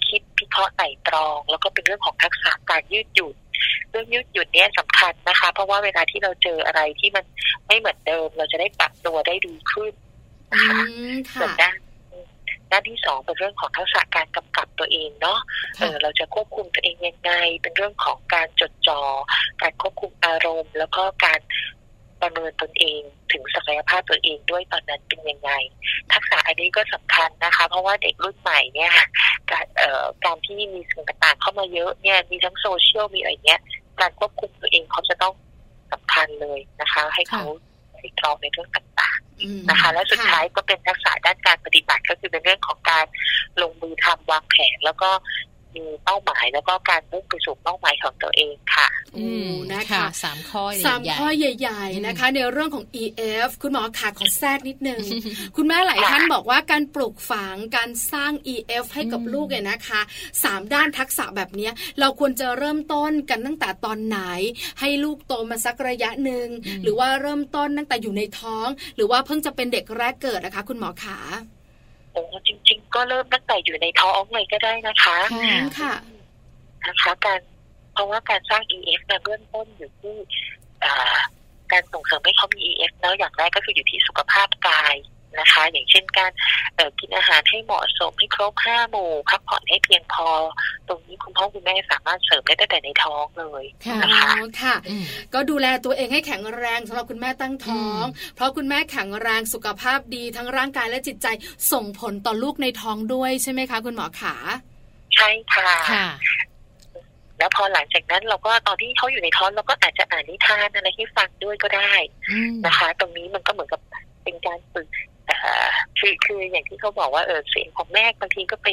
[0.08, 3.36] คิดพิเคราะห์ไต่ตรอง แล้วก็เป็นเรื่องของทักษะการยืดหยุ่น
[3.90, 7.26] เรื่องยืดหยุ่นเนี่ยสำคัญนะคะ เพราะว่าเวลาที่เราเจออะไรที่มัน
[7.68, 9.94] ไม่เหมือนเดิม เราจะได้ปรับตัวได้ดีขึ้น
[10.52, 10.80] นะคะ
[11.40, 11.78] ส่วนด้าน
[12.72, 15.40] ด้านที่สองเป็นเรื่องของทักษะการกำกับตัวเองเนาะ
[15.80, 19.02] เออเราจะควบคุมตัวเองยังไง เป็นเรื่องของการจดจอ่อ
[19.62, 21.40] การควบคุมอารมณ์ แล้วก็การ
[22.22, 23.02] ประเมินตนเอง
[23.32, 25.52] ถึงศักยภาพตัวเองด้วยตอนนั้นเป็นยังไง
[26.14, 28.94] ทักษะอันนี้ก็สำคัญนะคะ เพราะว่าเด็กรุ่นใหม่เนี่ย
[29.52, 33.62] การเอ่อการที่มีสิ่งต่างๆ เข้ามาเยอะเนี่ยมีทั้งโซเชียลมีอะไรเงี้ย
[34.00, 35.34] การควบคุมตัวเองเขาจะต้อง
[35.94, 37.44] สำคัญเลยนะคะ ให้เขา
[38.04, 43.06] ติดตรองในเรื่องต่างๆนะคะ และสุดท้ายก็เป็นทักษะด้านการปฏิบัติก็คือเป็นเรื่องของการ
[43.62, 45.10] ลงมือทำวางแผนแล้วก็
[45.76, 55.02] มีเป้าหมายแล้วก็การมุ่งไปสู่เป้าหมายของตัวเองค่ะอืมนะคะสามข้อสามข้อใหญ่ ๆนะคะ ในเรื่องของ EF คุณหมอขาขอแทรกนิดนึง
[55.56, 60.02] คุณแม่หลายท่านบอกว่าการปลูกฝังการสร้าง EF ให้กับลูกเนี่ยนะคะ
[60.44, 64.20] สามด้านทักษะแบบนี้เราควรจะเริ่มต้นกันตั้งแต่ตอนไหน
[64.80, 66.48] ให้ลูกโตมาสักระยะหนึ่ง
[66.84, 71.20] หรือว่าเริ่มต้นตั้งแต่อยู่ในท้อง หรือว่าเพิ่งจะเป็นเด็กแรกเกิดนะคะ คุณหมอขา
[71.57, 75.18] โอ้จริง ๆ ก็เริ่มตั้งแต่อยู่ในท้องเลยก็ได้นะคะ
[75.80, 75.94] ค่ะ
[76.88, 77.40] นะคะการ
[77.94, 80.16] เพราะว่าการสร้าง EF ในเบื้องต้นอยู่ที่
[81.72, 84.96] การส่งเสริมให้เขามี EF แล้วอย่างแรกก็คืออยู่ที่สุขภาพกาย
[85.40, 86.32] นะคะ อย่างเช่นการ
[87.00, 90.30] กินอาหารให้เหมาะสมให้ครบห้าหมู่พักผ่อนให้เพียงพอ
[90.88, 93.64] ตรงนี้คุณพ่อคุณแม่สามารถเสริมได้ตั้งแต่ในท้องเลย
[94.04, 94.76] นะคะค่ะ
[95.34, 98.04] ก็ดูแลตัวเองให้แข็งแรงสำหรับคุณแม่ตั้งท้อง
[98.36, 101.28] เพราะคุณแม่แข็งแรงสุขภาพดีทั้งร่างกายและจิตใจ
[101.72, 104.36] ส่งผลต่อลูกในท้องด้วยใช่ไหมคะ คุณหมอขา
[105.16, 105.72] ใช่ค่ะ
[107.40, 111.94] แล้วพอหลังจากนั้นเราก็ตอนที่เขาอยู่ในท้องเราก็อาจจะอ่านนิทานอะไรให้ฟังด้วยก็ได้
[112.66, 113.82] นะคะ ตรงนี้มันก็เหมือนกับ
[114.24, 114.88] เป็นการฝึก
[116.00, 118.68] คือคืออย่างที่เขาบอกว่าเออเสียงของแม่บางทีก็ไป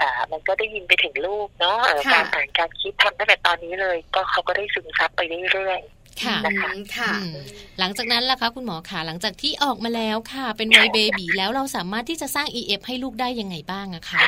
[0.00, 1.78] อ่ามันก็ได้ยินไปถึงลูกเนาะ
[2.12, 5.20] การอ่านการคิดทำตั้งแต่ตอนนี้เลย ก็เขาก็ได้ซึมซับไป
[5.52, 7.12] เรื่อยๆค่ะนะคะค่ะ
[7.78, 14.22] หลังจากนั้นล่ะคะ คุณหมอคะหลังจากที่ออกมาแล้วค่ะ เป็นวัยเบบีแล้วเราสามารถที่จะสร้าง EF ให้ลูกได้ยังไงบ้างอะคะ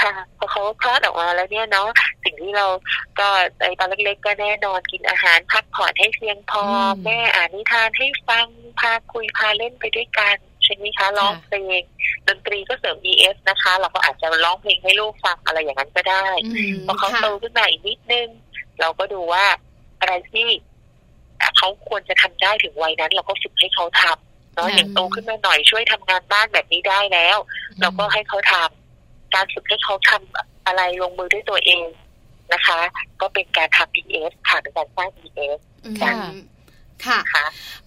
[0.00, 1.88] ค่ะพอเขาคลอดออกมาแล้วเนี่ยเนาะ
[2.24, 2.66] สิ่งที่เรา
[3.18, 3.28] ก็
[3.60, 6.64] ในตอนเล็กๆก็แน่นอนกินอาหารพักผ่อนให้เพียงพอ
[7.04, 8.46] แม่อ่านนิทานให้ฟัง
[8.80, 11.82] พาคุยพาเล่นไปด้วยกัน ใช่ไหมคะร้องเพลง
[12.28, 16.26] ดนตรีก็เสริม EF นะคะ เราก็อาจจะร้องเพลงให้ลูกฟังอะไรอย่างนั้นก็ได้
[16.86, 18.28] พอเขาโตขึ้นมาอีกนิดนึง
[18.80, 19.44] เราก็ดูว่า
[20.00, 20.46] อะไรที่
[21.56, 27.36] เขาควรจะทำได้ถึงวัยนั้น เราก็ฝึกให้เขาทำเนาะอย่างโตขึ้นมาหน่อยช่วยทำงานบ้านแบบนี้ได้แล้ว
[27.80, 31.86] เราก็ให้เขาทำการฝึกให้เขาทำอะไรลงมือด้วยตัวเอง
[32.52, 32.80] นะคะ
[33.20, 35.58] ก็เป็นการทำ EF ค่ะเป็นการสร้าง EF
[36.02, 36.16] การ
[37.06, 37.18] ค่ะ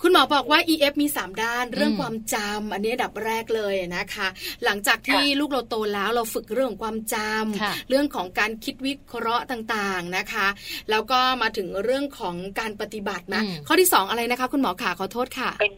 [0.01, 4.27] คุณหมอบอกว่า EF มี 3 ด้าน เรื่องความจำอันนี้ดับแรกเลยนะคะ
[4.65, 10.47] หลังจากที่ลูกเราโตแล้วเราฝึกเรื่องความจำเรื่องของการคิดวิเคราะห์ต่างๆนะคะ
[10.89, 15.73] แล้วก็มาถึงเรื่องของการปฏิบัตินะ ข้อที่ 2 อะไรนะคะ คุณหมอขาขอโทษค่ะเป็น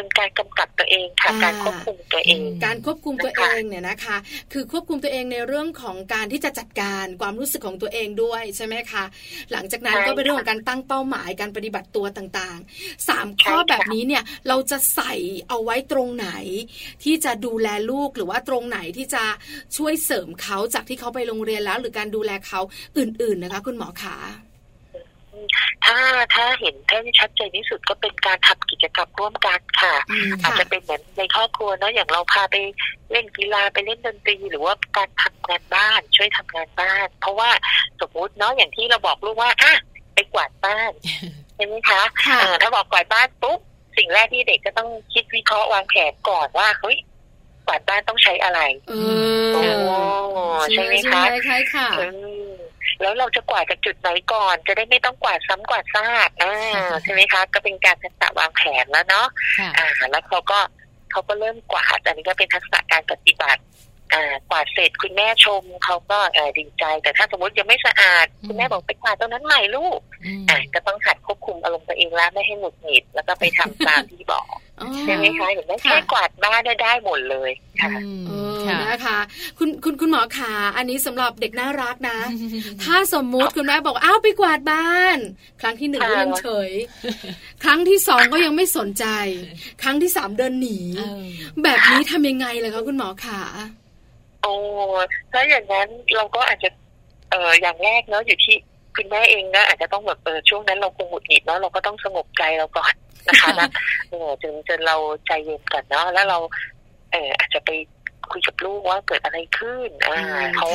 [0.00, 4.16] เป็นการกำกับตัวเองค่ะการควบคุมตัวเอง การควบคุมตัวเองเนี่ยนะคะ
[4.52, 9.04] คือควบคุมตัวเองในเรื่องของการที่จะจัดการความรู้สึกของตัวเองด้วยใช่ไหมคะ
[9.52, 15.12] หลังจากนั้นก็เป็นเรื่องของการตั้งเป้าหมายการปฏิบัติตัวต่างๆสามข้อแบบนี้เนี่ยเราจะใส่
[15.48, 16.30] เอาไว้ตรงไหน
[17.04, 19.24] ที่จะดูแลลูกหรือว่าตรงไหนที่จะ
[19.76, 22.60] ช่วยเสริมเขาจากที่เขาไปโรงเรียนแล้ว หรือการดูแลเขา
[22.98, 24.16] อื่น ๆนะคะ คุณหมอขา
[25.86, 25.98] ถ้า
[26.34, 29.94] ถ้าเห็นท่ชัดเจนที่สุดก็เป็นการทำกิจกรรมร่วมกันค่ะ
[30.42, 32.56] อาจจะเป็นเหมือนในครอบครัวเนาะอย่างเราพาไป
[33.12, 37.50] เล่นกีฬาไปเล่นดนตรีหรือว่าการทำงานบ้านช่วยทำงานบ้าน เพราะว่า
[38.00, 39.74] สมมุติเนาะอย่างที่เราบอกลูกว่าอะ
[40.14, 40.92] ไปกวาดบ้าน
[41.56, 42.02] ใช่ไหมคะ
[42.62, 43.60] ถ้าบอกกวาดบ้านปุ๊บ
[43.96, 46.98] สิ่งแรกที่เด็กก็ต้องคิดวิเคราะห์วางแผนก่อนว่าเฮ้ย
[47.66, 48.60] กวาดบ้านต้องใช้อะไร
[49.54, 49.62] โอ้
[50.72, 51.88] ใช่ไหมคะใช่ค่ะ
[53.00, 56.54] แล้วเราจะกวาดจากจุดไหนก่อน จะได้ไม่ต้องกวาดซ้ำกวาดซากอ่า
[57.02, 59.26] ใช่ไหมคะ ก็เป็นการทักษะวางแผนแล้วเนาะ
[59.76, 60.58] อ่า แล้วเขาก็
[61.10, 63.89] เขาก็เริ่มกวาดอันนี้ก็เป็นทักษะการปฏิบัติอ่า
[64.50, 70.00] กวาดเสร็จคุณแม่ชมเขาก็เออดีใจ แต่ถ้าสมมติยังไม่สะอาด คุณแม่บอกไปกวาดตรงนั้นใหม่ลูก
[70.50, 74.46] อ่าก็ต้องหัดควบคุมอารมณ์ตัวเองแล้วไม่ให้หงุดหงิดแล้วก็ไปทำตามที่บอก
[75.00, 77.90] ใช่ไหมคะเห็นไหมแค่กวาดบ้านได้ได้หมดเลยค่ะ
[78.90, 79.18] นะคะ
[79.58, 82.18] คุณคุณคุณหมอขาอันนี้สำหรับเด็กน่ารักนะ
[82.82, 85.16] ถ้าสมมุติคุณแม่บอกอ้าวไปกวาดบ้าน
[85.60, 86.70] ครั้งที่หนึ่งก็ยังเฉย
[87.64, 89.04] ครั้งที่สองก็ยังไม่สนใจ
[89.82, 90.78] ครั้งที่สามเดินหนี
[91.62, 93.42] แบบนี้ทำยังไงเลยคะคุณหมอขา
[94.42, 94.52] โอ้
[95.32, 96.68] ถ้าอย่างนั้นเราก็อาจจะ
[97.30, 98.56] เอออย่างแรกเนาะอยู่ที่
[98.96, 102.94] คุณแม่เองนะอาจจะต้องแบบเออช่วงนั้นเราคงหงุดหงิดเนาะเราก็ต้องสงบใจเราก่อน
[103.28, 103.68] นะคะนะ
[104.10, 106.38] เออจนจนเราใจเย็นก่อนเนาะแล้วเรา
[107.12, 107.70] เอออาจจะไป
[108.30, 110.18] คุยกับลูกว่าเกิดอะไรขึ้น อ่า
[110.56, 110.68] เขา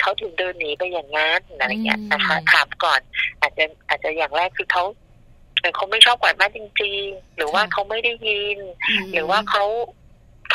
[0.00, 3.00] เขาถึงเดินหนีไปอย่างนั้นอะไรเงี้ยนะคะถามก่อน
[3.40, 4.84] อาจจะอาจจะอย่างแรกคือเขา
[5.76, 8.58] เขาไม่ชอบกวาดบ้านจริง ๆ หรือว่าเขาไม่ได้ยิน
[9.12, 9.64] หรือว่าเขา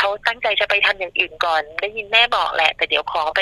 [0.01, 3.41] เขาตั้งใจจะไปทำอย่างอื่นก่อน ได้ยินแม่บอกแหละ แต่เดี๋ยวขอไป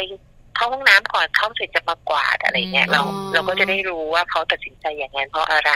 [0.55, 3.01] เข้าห้องน้ำก่อนเข้าเสร็จจะมากวาดอะไรเงี้ยเรา
[3.33, 5.71] เราก็จะได้รู้ว่าเขาตัดสินใจอย่างนั้นเพราะอะไร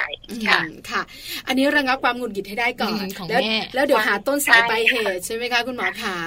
[0.47, 1.01] ค่ะค่ะ
[1.47, 3.41] อันนี้ระงับความหงุดหงิดให้ได้ก่อนแล้ว
[3.75, 6.17] แล้วเดี๋ยวหาต้นสายปลายเหตุใช่ไหมคะคุณหมอขา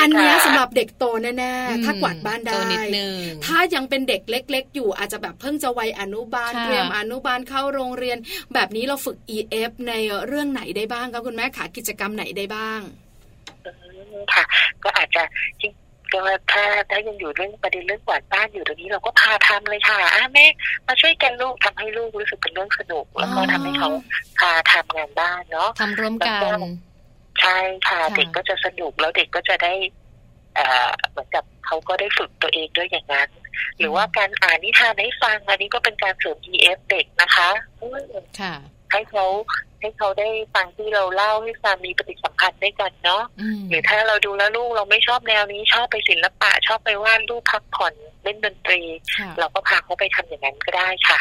[0.00, 1.04] อันนี้สำหรับเด็กโต
[1.38, 2.62] แน่ๆถ้ากวาดบ้านได้
[3.46, 8.18] ถ้ายังเป็นเด็กเล็ก ๆ อยู่อาจจะแบบเพิ่งจะวัยอนุบาลเตรียมอนุบาลเข้าโรงเรียน
[8.54, 9.92] แบบนี้เราฝึก EF ใน
[10.26, 12.82] เรื่องไหนได้บ้างคะคุณแม่ขากิจกรรมไหนได้บ้าง
[14.34, 14.44] ค่ะ
[14.84, 15.22] ก็อาจจะ
[15.60, 15.72] จริง
[16.12, 16.20] ก็
[16.52, 20.46] ถ้าถ้ายังอยู่เรื่องประเด็นเรื่องกวาดบ้านอยู่ตรงนี้เราก็พาทำเลยค่ะอ่าแม่
[20.86, 23.90] มาช่วยกันลูกทำให้ลูกรู้สึกเป็นเรื่องสนุก แล้วก็ทำให้เขา
[24.38, 26.58] พาทำงานบ้านเนาะทำร่วมกัน
[27.40, 29.74] ใช่ค่ะ เด็กก็จะสนุกแล้วเด็กก็จะได้
[30.58, 33.28] อ่าเหมือนกับเขาก็ได้ฝึกตัวเองด้วยอย่างนั้น
[33.78, 37.50] หรือว่าการอ่านนิทานให้ฟัง อันนี้ก็เป็นการเสริม EF เด็กนะคะ
[38.40, 38.54] ค่ะ
[38.92, 39.26] ให้เขา
[39.82, 43.22] ให้เขาได้ฟังที่เราเล่าให้ฟังมีปฏิสัมพันธ์ด้วยกันเนาะ
[43.68, 48.80] หรือถ้าเราดูแล้วลูกเราไม่ชอบแนวนี้ชอบไปศิลปะ ชอบไปวาดรูปพักผ่อนเล่นดนตรี
[49.38, 51.18] เราก็พาเขาไปทำอย่างนั้นก็ได้ค่ะ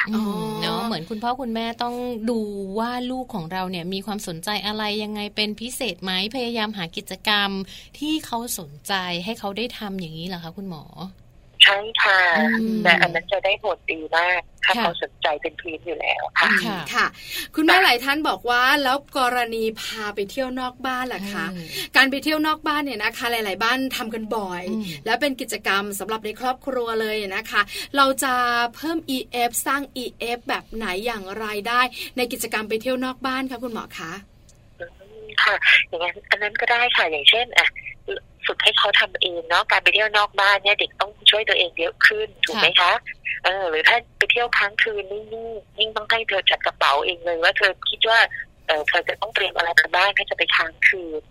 [0.62, 1.96] เนาะเหมือนคุณพ่อคุณแม่ต้อง
[2.30, 2.40] ดู
[2.80, 7.50] ว่าลูกของเราเนี่ยมีความสนใจอะไรยังไงเป็นพิเศษไหมพยายามหากิจกรรม
[8.00, 8.94] ที่เขาสนใจ
[9.24, 10.84] ให้เขาได้ทำอย่างนี้เหรอคะคุณหมอ
[11.64, 12.20] ใช่ค่ะ
[12.84, 16.50] แต่อันนั้นจะได้ผลดีมาก ถ้าเขาสนใจเป็นพื้นอยู่แล้วค่ะ
[16.94, 17.06] ค่ะ
[17.56, 21.46] คุณแม่หลายท่านบอกว่าแล้วกรณีพาไปเที่ยวนอกบ้านล่ะคะ
[21.96, 24.64] การไปเที่ยวนอกบ้านเนี่ยนะคะ หลาย ๆ บ้านทำกันบ่อย
[25.06, 27.62] แล้วเป็นกิจกรรมสำหรับในครอบครัวเลยนะคะ
[27.98, 28.34] เราจะ
[28.76, 31.82] เพิ่ม EF สร้าง EF แบบไหนอย่างไรได้
[32.18, 34.12] ในกิจกรรมไปเที่ยวนอกบ้านคะคุณหมอคะ
[35.44, 35.56] ค่ะ
[35.88, 37.68] อย่างนั้นอันนั้นก็ได้ค่ะอย่างเช่นอะ
[38.52, 42.92] ฝึกให้เขาทำเองเนาะการไปเที่ยวนอกบ้านเนี่ยเด็กต้องช่วยตัวเองเยอะขึ้นถูกไหมคะ
[43.44, 45.22] เออหรือถ้าไปเที่ยวค้างคืนนี่
[45.80, 48.20] ยิ่งต้องให้เธอจัดกระเป๋าเองเลยว่าเธอคิดว่า
[48.68, 51.22] เออเธอจะต้องเตรียมอะไรไปบ้างถ้าจะไปค้างคืน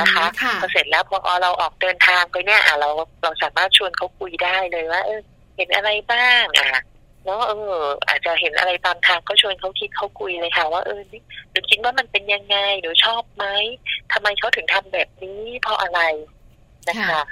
[0.00, 0.24] นะคะ
[0.60, 2.88] พอเสร็จแล้วพอเราออกเดินทางไปเนี่ยอะเรา
[3.22, 5.20] เราสามารถชวนเขาคุยได้เลยว่า เออ
[5.56, 6.82] เห็นอะไรบ้างอะ
[7.24, 7.76] เนาะเออ
[8.08, 13.44] อาจจะเห็นอะไรตามทางก็ชวนเขาคิดเขาคุยเลยค่ะ ว่าเออนี่หนูคิดว่ามันเป็นยังไงหนูชอบไหม
[14.12, 16.00] ทำไมเขาถึงทำแบบนี้เพราะอะไร
[16.88, 17.22] นะคะ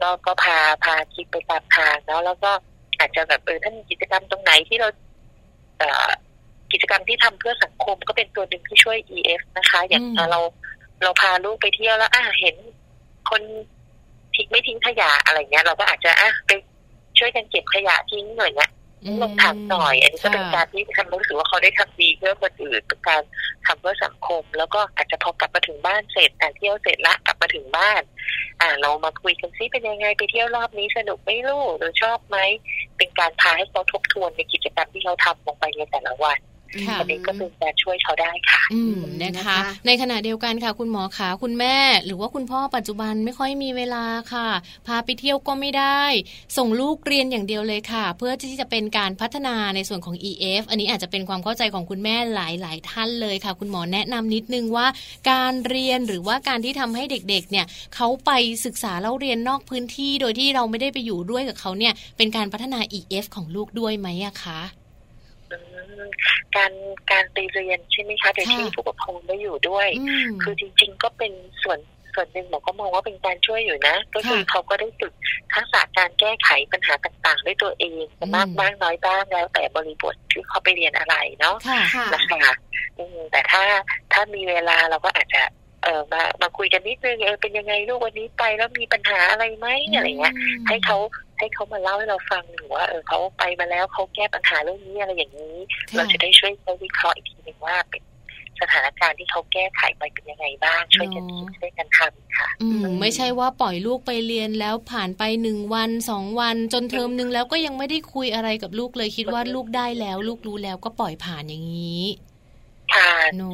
[0.00, 2.50] ก็ก็พาพาคิดไปตามทางเนาะแล้วก็
[2.98, 4.88] อาจจะแบบเออถ้ามีกิจกรรมตรงไหนที่เรา
[5.78, 6.08] เอ่อ
[6.72, 10.40] กิจกรรมที่ทำเพื่อสังคมก็เป็นตัวหนึ่งที่ช่วย EF นะคะ อย่างเรา
[11.02, 12.56] เราพาลูกไปเที่ยวแล้ว อ่าเห็น
[13.30, 13.42] คน
[14.36, 16.50] ทิ้งไม่ทิ้งขยะอะไรเงี้ย เราก็อาจจะอะไป
[17.18, 18.70] ช่วยกันเก็บขยะทิ้งหน่อยเนี้ย
[19.22, 23.22] ลงถังหน่อย อันนี้ก็เป็นการที่ทำรู้สึกว่าเขาได้ทำดีเพื่อคนอื่นเป็นการ
[23.66, 28.02] ทำเพื่อสังคม แล้วก็อาจจะพอกลับมาถึงบ้านเสร็จอ่าเที่ยวเสร็จละกลับมาถึงบ้าน
[28.60, 32.38] อ่าเรามาคุยกันซิเป็นยังไงไปเที่ยวรอบนี้สนุกไหมลูกหรือชอบไหม
[32.96, 36.38] เป็นการพาให้เขาทบทวนในกิจกรรมที่เขาทำลงไปในแต่ละวัน
[37.00, 44.48] อันนี้ก็เป็นการช่วยเขาได้ค่ะอืมนะคะ ในขณะเดียวกันค่ะ คุณหมอขาคุณแม่ หรือว่าคุณพ่อปัจจุบันไม่ค่อยมีเวลาค่ะ
[44.86, 46.02] พาไปเที่ยวก็ไม่ได้
[46.56, 54.86] ส่งลูกเรียนอย่างเดียวเลยค่ะ เพื่อที่จะเป็นการพัฒนาในส่วนของ EF อันนี้อาจจะเป็นความเข้าใจของคุณแม่หลาย ๆ ท่านเลยค่ะ คุณหมอแนะนำนิดนึงว่า
[55.30, 58.30] การเรียนหรือว่าการที่ทำให้เด็ก ๆ เนี่ยเขาไป
[58.64, 64.60] ศึกษาเล่าเรียนนอกพื้นที่ โดยที่เราไม่ได้ไปอยู่ด้วยกับเขาเนี่ยเป็นการพัฒนา EF ของลูกด้วยไหมอะคะ
[66.56, 66.72] การ
[67.10, 69.88] การไปเรียนใช่ไหมคะโดยที่ผู้ปกครองไม่อยู่ด้วย
[70.42, 71.32] คือจริง ๆ ก็เป็น
[71.64, 71.78] ส่วน
[72.14, 75.12] ส่วนหนึ่งหมอก็มองว่าเป็นการช่วยอยู่นะ ก็คือเขาก็ได้ฝึก
[75.54, 78.04] ทักษะการแก้ไขปัญหาต่างๆ ด้วยตัวเอง
[78.36, 81.56] มากมากน้อยบ้างแล้ว แต่บริบทที่เขาไปเรียนอะไรเนาะ
[82.14, 82.52] นะคะ
[83.32, 83.62] แต่ถ้า
[84.12, 85.42] ถ้ามีเวลาเราก็อาจจะ
[85.84, 90.34] เออมามาคุยกันนิดนึงเออเป็นยังไงลูกวันนี้ไปแล้วมีปัญหาอะไรไหมอะไรเงี้ย
[90.68, 90.98] ให้เขา
[91.38, 95.56] ให้เขามาเล่าให้เราฟังหรือว่าเออเขาไปมาแล้วเขาแก้ปัญหาเรื่องนี้อะไรอย่างนี้
[95.94, 98.02] เราจะได้ช่วยเขาวิเคราะห์อีกทีหนึ่งว่าเป็น
[98.60, 112.04] สถานการณ์ที่เขาแก้ไขไปเป็นยังไงบ้าง ช่วยกันคิดช่วยกันทำค่ะ อืมไม่ใช่ว่าปล่อยลูกไปเรียนแล้วผ่านไปหนึ่งวันสองวัน จนเทอมหนึ่งแล้วก็ยังไม่ได้คุยอะไรกับลูกเลยคิดว่าลูกได้แล้ว ลูกรู้แล้วก็ปล่อยผ่านอย่างนี้
[112.94, 113.50] ค่ะหนู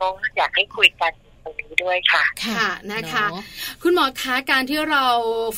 [0.00, 1.12] น้องอยากให้คุยกัน
[1.48, 3.24] รงนี้ด้วยค่ะ ค่ะนะคะ
[3.82, 5.04] คุณหมอคะการที่เรา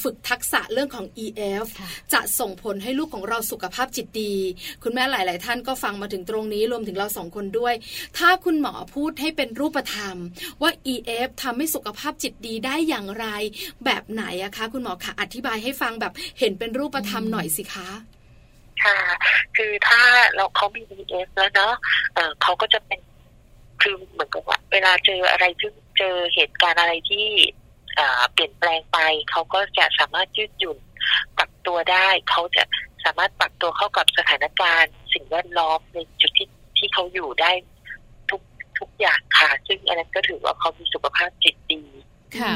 [0.02, 1.66] ฝึกทักษะเรื่องของ EF
[2.12, 4.34] จะส่งผลให้ลูกของเราสุขภาพจิตดี
[4.82, 7.74] คุณแม่หลาย ๆ ท่านก็ฟังมาถึงตรงนี้รวมถึงเราสองคนด้วย
[8.18, 10.16] ถ้าคุณหมอพูดให้เป็นรูปธรรม
[10.62, 13.26] ว่า EF ทำให้สุขภาพจิตดีได้อย่างไร
[13.84, 17.88] แบบไหนอะคะ คุณหมอคะอธิบายให้ฟังแบบเห็นเป็นรูปธรรมหน่อยสิคะ
[18.84, 18.98] ค่ะ
[19.56, 20.00] คือถ้า
[20.34, 21.72] เราเขามี EF แล้วเนาะ
[22.14, 23.00] เเขาก็จะเป็น
[23.82, 27.26] คือเหมือนกับว่าเวลาเจออะไรที่ เจอเหตุการณ์อะไรที่
[28.32, 28.98] เปลี่ยนแปลงไป
[29.30, 30.78] เขาก็จะสามารถยืดหยุ่น
[31.36, 32.62] ปรับตัวได้ เขาจะ
[33.04, 37.52] สามารถปรับตัวเข้ากับสถานการณ์ สิ่งแวดล้อมในจุดที่ที่เขาอยู่ได้
[38.30, 38.40] ทุก
[38.78, 41.82] ทุกอย่างค่ะ ซึ่งอันนั้นก็ถือว่าเขามีสุขภาพจิตดี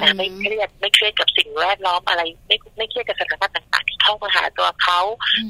[0.03, 5.01] นะไม่เครียดไม่เครียดกับสิ่งแวดล้อมอะไร ไม่ไม่เครียดกับสถานการณ์ต่าง ๆ ที่เข้ามาหาตัวเขา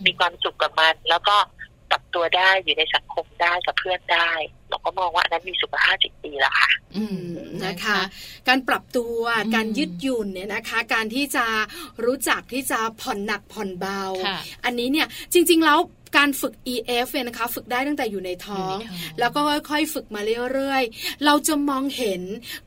[0.07, 1.37] มีความสุขกับมัน แล้วก็
[1.91, 4.31] ปรับตัวได้อยู่ในสังคมได้กับเพื่อนได้
[4.69, 7.29] เราก็มองว่าอันนั้นมีสุขภาพจิตดีแล้วค่ะ อืม
[7.65, 7.99] นะคะ
[8.49, 9.21] การปรับตัว
[9.55, 11.47] การยืดหยุ่นเนี่ยนะคะ การที่จะ
[12.05, 14.03] รู้จักที่จะผ่อนหนักผ่อนเบา
[14.65, 15.81] อันนี้เนี่ยจริง ๆ แล้ว
[16.17, 18.77] การฝึก EF เนี่ยนะคะ ฝึกได้ตั้งแต่อยู่ในท้อง
[19.19, 20.21] แล้วก็ค่อยๆ ฝึกมา
[20.53, 22.23] เรื่อยๆ เราจะมองเห็น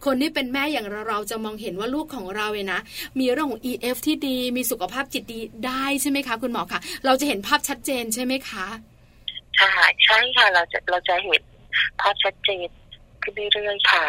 [0.05, 2.81] คนที่เป็นแม่อย่างเราเราจะมองเห็นว่าลูกของเราเนี่ยนะ
[3.19, 8.67] มีเรื่องของ EF ที่ดีมีสุขภาพจิตดีได้ใช่ไหมคะ คุณหมอคะเราจะเห็นภาพชัดเจนใช่ไหมคะ
[9.59, 9.73] ค่ะ
[10.05, 11.41] ใช่ค่ะเราจะเราจะเห็น
[11.99, 12.69] ภาพชัดเจน
[13.21, 14.05] ขึ้นเรื่อยๆค่ะ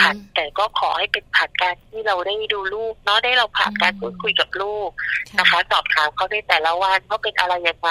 [0.00, 4.90] ผ่านแต่ก็ขอให้เป็นผ่านการที่เราได้ดูลูกเนาะได้เราผ่านการพูดคุยกับลูก
[5.38, 7.90] นะคะ สอบถามเขาในแต่ละวันว่าเป็นอะไรยังไง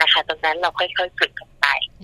[0.00, 1.51] นะคะตรงนั้นเราค่อยๆฝึกกันไป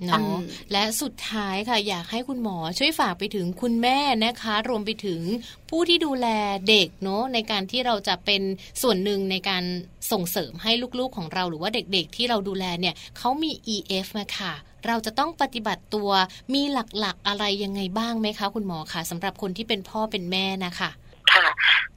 [0.07, 0.35] เนาะ
[0.71, 5.21] และสุดท้ายค่ะอยากให้คุณหมอช่วยฝากไปถึงคุณแม่นะคะ รวมไปถึง
[5.69, 6.27] ผู้ที่ดูแล
[6.69, 8.41] เด็กเนาะในการที่เราจะเป็น
[8.81, 9.63] ส่วนหนึ่งในการ
[10.11, 14.53] ส่งเสริมให้ลูกๆของเราหรือว่าเด็กๆ ที่เราดูแลเนี่ยเขามี EF มาค่ะ
[14.87, 16.11] เราจะต้องปฏิบัติตัว
[16.53, 20.89] มีหลักๆอะไรยังไงบ้างไหมคะ คุณหมอคะสำหรับคนที่เป็นพ่อเป็นแม่นะคะ
[21.33, 21.47] ค่ะ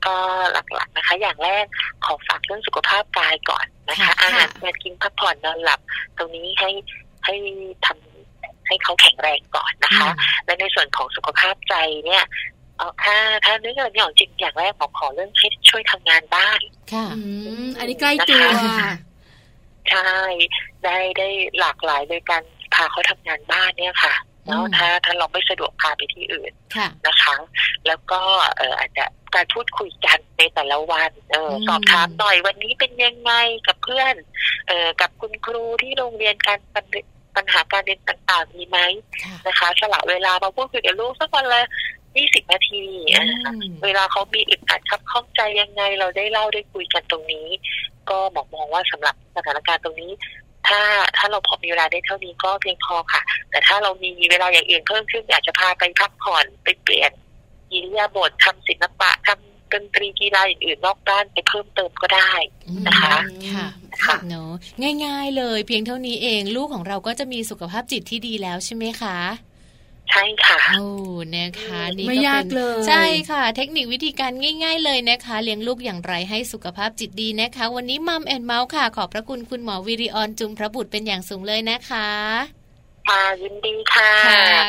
[0.04, 0.16] ก็
[0.52, 1.64] หลักๆนะคะ อย่างแรก
[2.04, 5.80] ขอฝากเรื่องสุขภาพกายก่อนนะคะ อาหารการกินพักผ่อนนอนหลับ
[6.18, 6.70] ตรงนี้ให้
[7.24, 7.34] ให้
[7.86, 10.10] ทำให้เขาแข็งแรงก่อนนะคะ
[10.44, 11.74] และในส่วนของสุขภาพใจ
[12.06, 12.24] เนี่ย
[13.02, 16.60] ถ้าถ้าเรื่องอย่างจริงอย่างแรกผมขอเรื่องให้ช่วยทำงานบ้าน
[16.92, 17.06] ค่ะ
[17.78, 18.44] อันนี้ใกล้ตัว
[19.90, 20.12] ใช่
[20.84, 21.28] ได้ได้
[21.60, 22.42] หลากหลายโดยการ
[22.74, 24.14] พาเขาทำงานบ้านเนี่ยค่ะ
[24.46, 26.52] แล้วถ้าถ้าเราไม่สะดวกพาไปที่อื่น
[27.06, 27.36] นะคะ
[27.86, 28.20] แล้วก็
[28.56, 33.32] เอออาจจะการพูดคุยกันในแต่ละวันเออสอบถามหน่อยวันนี้เป็นยังไง
[33.66, 34.14] กับเพื่อน
[34.68, 36.58] เออกับคุณครูที่โรงเรียนการ
[37.36, 38.78] ปัญหาการเรียนต่างๆมีไหม
[39.46, 41.62] นะคะสละเวลามาพูดคุยกับลูกสักวันละ
[42.16, 42.82] ยี่สิบนาที
[43.84, 47.46] เวลาเขามีอึดอัดครับข้องใจยังไงเราได้เล่าได้คุยกันตรงนี้
[48.10, 50.12] ก็บอกมองว่าสำหรับสถานการณ์ตรงนี้
[50.68, 50.80] ถ้า
[51.16, 57.12] ถ้าเราพอมีเวลาได้เท่านี้ก็เพียงพอค่ะ แต่ถ้าเรามีเวลาอย่างอื่นเพิ่มขึ้นอยากจะพาไปพักผ่อนไปเปลี่ยน
[57.70, 62.32] กิริยาบททำศิลปะทำดนตรีกีฬาอย่างอื่นนอกบ้านไปเพิ่มเติมก็ได้
[62.86, 63.14] นะคะ
[63.52, 63.66] ค่ะ
[64.04, 64.52] ค่ะเนาะ
[65.04, 69.16] ง่าย ๆ เลย เพียงเท่านี้เอง ลูกของเราก็จะมีสุขภาพจิตที่ดีแล้วใช่ไหมคะ
[70.12, 70.86] ใช่ค่ะโอ้
[71.36, 74.32] นะคะนี่ไม่ยากเลย ใช่ค่ะ เทคนิควิธีการ
[74.62, 82.61] ง่าย ๆ เลยนะคะ เลี้ยงลูกอย่างไรให้สุขภาพจิตดีนะคะ วันนี้มัมแอนเมาส์ค่ะ ขอบพระคุณคุณหมอวิริออนจุมพระบุตรเป็นอย่างสูงเลยนะคะ
[83.08, 84.12] ค่ะยินดีค่ะ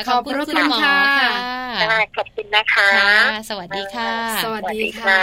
[0.08, 0.98] ขอบคุณคุณหมอค่ะ
[2.16, 2.90] ขอบคุณนะคะ
[3.48, 4.10] สวัสดีค่ะ
[4.44, 5.20] สวัสดีค่ะ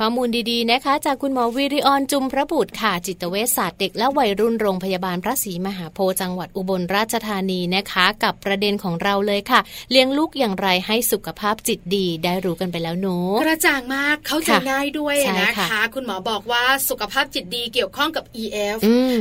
[0.00, 9.60] ข้อมูลดีๆนะคะ จากคุณหมอวิริออนจุมพระบุตรค่ะ จิตเวชศาสตร์เด็กและวัยรุ่นโรงพยาบาลพระศรีมหาโพธิ์จังหวัดอุบลราชธานีนะคะ กับประเด็นของเราเลยค่ะ
[9.90, 18.78] เลี้ยงลูกอย่างไรให้สุขภาพจิตดีได้รู้กันไปแล้วหนูกระจ่างมากเข้าใจง่ายด้วยนะคะ คุณหมอบอกว่าสุขภาพจิตดีเกี่ยวข้องกับ EF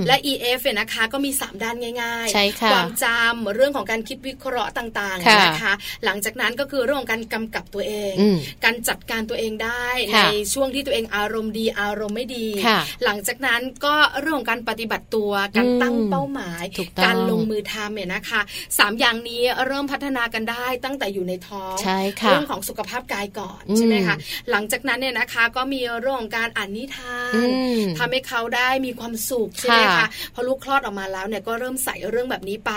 [0.08, 5.74] และ EF เนี่ยนะคะ ก็มี 3 ด้านง่ายๆใช่ค่ะความจำเรื่องของการคิดวิเคราะห์ต่างๆนะคะ
[6.06, 8.14] หลังจากนั้นก็คือเรื่องของการกำกับตัวเอง
[8.64, 12.48] การจัดการตัวเองได้ในช่วงที่ตัวเองอารมณ์ดีอารมณ์ไม่ดี
[13.04, 16.64] หลังจากนั้นก็เรื่องของการปฏิบัติตัวการตั้งเป้าหมาย
[17.06, 18.42] การลงมือทำเนี่ยนะคะ
[18.78, 21.76] สามอย่างนี้เริ่มพัฒนากันได้ตั้งแต่อยู่ในท้อง
[22.30, 24.16] เรื่องของสุขภาพกายก่อนใช่ไหมคะ
[24.52, 27.48] หลังจากนั้นเนี่ยนะคะก็มีเรื่องของการอ่านนิทาน
[28.00, 32.72] ทำให้เขาได้มีความสุขใช่ไหมคะพอลูกคลอดออกมาแล้วเนี่ยก็เริ่มใส่เรื่องแบบนี้ไป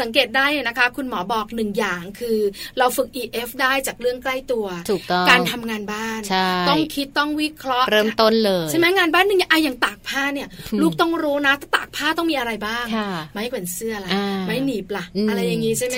[0.00, 2.38] สังเกตได้นะคะ คุณหมอบอกหนึ่งอย่างคือ
[2.78, 6.20] เราฝึก EF ได้จากเรื่องใกล้ตัว ถูกต้องการทำงานบ้าน
[6.68, 10.48] ต้องคิดต้องวิเคราะห์ เริ่มต้นเลยใช่ไหมงานบ้านหนึ่งอย่างตากผ้าเนี่ย
[10.82, 12.84] ลูกต้องรู้นะถ้าตากผ้าต้องมีอะไรบ้าง
[13.32, 14.10] ไม้แขวนเสื้อละ
[14.46, 15.94] ไม้หนีบละอะไรอย่างนี้ใช่ไหม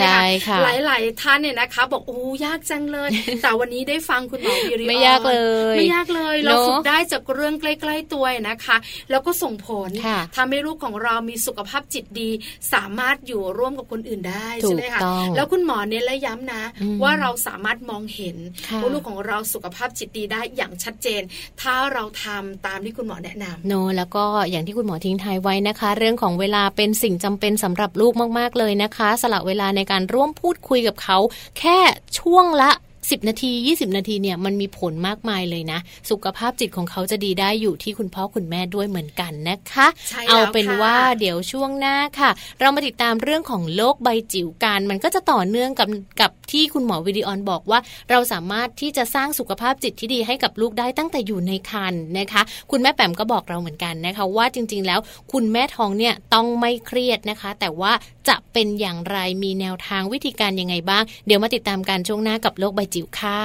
[0.47, 3.09] คะหลาย ๆ ท่านเนี่ยนะคะ บอกโอ้ยากจังเลย
[3.43, 5.37] แต่วันนี้ได้ฟังคุณหมอวิริไม่ยากเล
[5.73, 8.77] ย ไม่ยากเลยเราฝึกได้จากเรื่องใกล้ ๆ ตัวนะคะ
[9.11, 9.91] แล้วก็ส่งผล
[10.37, 12.31] ทำให้ลูกของเรามีสุขภาพจิตดี
[12.73, 15.01] สามารถอยู่ร่วมกับคนอื่นได้ใช่ไหมคะ
[15.37, 16.63] แล้วคุณหมอเน้นและย้ำนะ
[17.03, 18.37] ว่าเราสามารถมองเห็น
[18.81, 21.23] ว่าลูกของเราสุขภาพจิตดีได้อย่างชัดเจน
[21.61, 31.19] ถ้าเราทำตามที่คุณหมอแนะนำโนแล้วก็อย่างที่คุณหมอทิ้งท้ายไว้นะคะ เรื่องของเวลาเป็นสิ่งจำเป็นสำหรับลูกมาก ๆ เลยนะคะ สละเวลาในการร่วมพูดคุยกับเขา
[31.59, 31.79] แค่
[32.19, 32.71] ช่วงละ
[33.13, 35.79] 10 นาที 20 นาทีเนี่ยมันมีผลมากมายเลยนะ
[36.11, 39.87] สุขภาพจิตของเขาจะดีได้อยู่ที่คุณพ่อคุณแม่ด้วยเหมือนกันนะคะ
[40.29, 42.31] เอาเป็นว่าเดี๋ยวช่วงหน้าค่ะ
[42.61, 45.89] เรามาติดตามเรื่องของโรคใบจิ๋วกันมันก็จะต่อเนื่องกับ
[46.21, 47.79] กับที่คุณหมอวิดีออนบอกว่า
[48.11, 55.01] เราสามารถที่จะสร้างสุขภาพจิตที่ดีให้กับลูกได้ตั้งแต่อยู่ในครรภ์นะคะ คุณแม่แปมก็บอกเราเหมือนกันนะคะ ว่าจริง ๆ แล้ว
[55.33, 57.93] คุณแม่ท้องเนี่ยต้องไม่เครียดนะคะ แต่ว่า
[58.31, 63.41] จะเป็นอย่างไรมีแนวทางวิธีการยังไงบ้าง เดี๋ยวมาติดตามการช่วงหน้ากับโรคใบจิ๋วค่ะ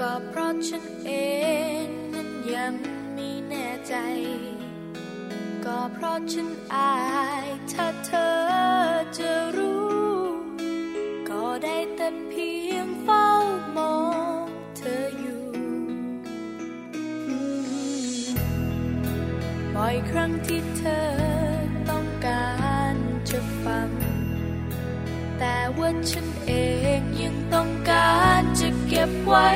[0.00, 1.10] ก็เพราะฉันเอ
[1.84, 2.74] งนั้นยัง
[3.14, 3.94] ไม่แน่ใจ
[5.64, 6.94] ก็เพราะฉันอา
[7.44, 8.32] ยถ้าเธอ
[9.18, 9.83] จะรู้
[11.64, 13.28] ได้แต่เพียงเฝ้า
[13.76, 13.96] มอ
[14.42, 14.44] ง
[14.76, 15.44] เธออยู่
[19.74, 21.06] บ่อยครั้งที่เธอ
[21.88, 22.48] ต้องกา
[22.92, 22.96] ร
[23.30, 23.90] จะฟัง
[25.38, 26.52] แต่ว่าฉันเอ
[26.98, 29.48] งยังต้องการจะเก็บไว้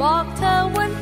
[0.00, 1.01] บอกเธอวันนั้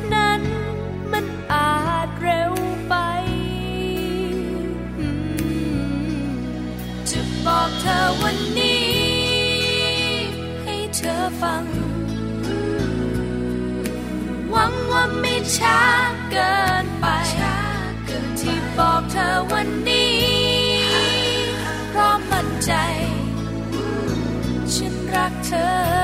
[15.57, 15.79] ช้า
[16.31, 17.05] เกินไป
[18.39, 20.19] ที่บอกเธอวันนี้
[21.89, 22.71] เพราะมั่นใจ
[24.73, 25.51] ฉันรักเธ
[25.97, 26.00] อ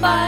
[0.00, 0.27] ไ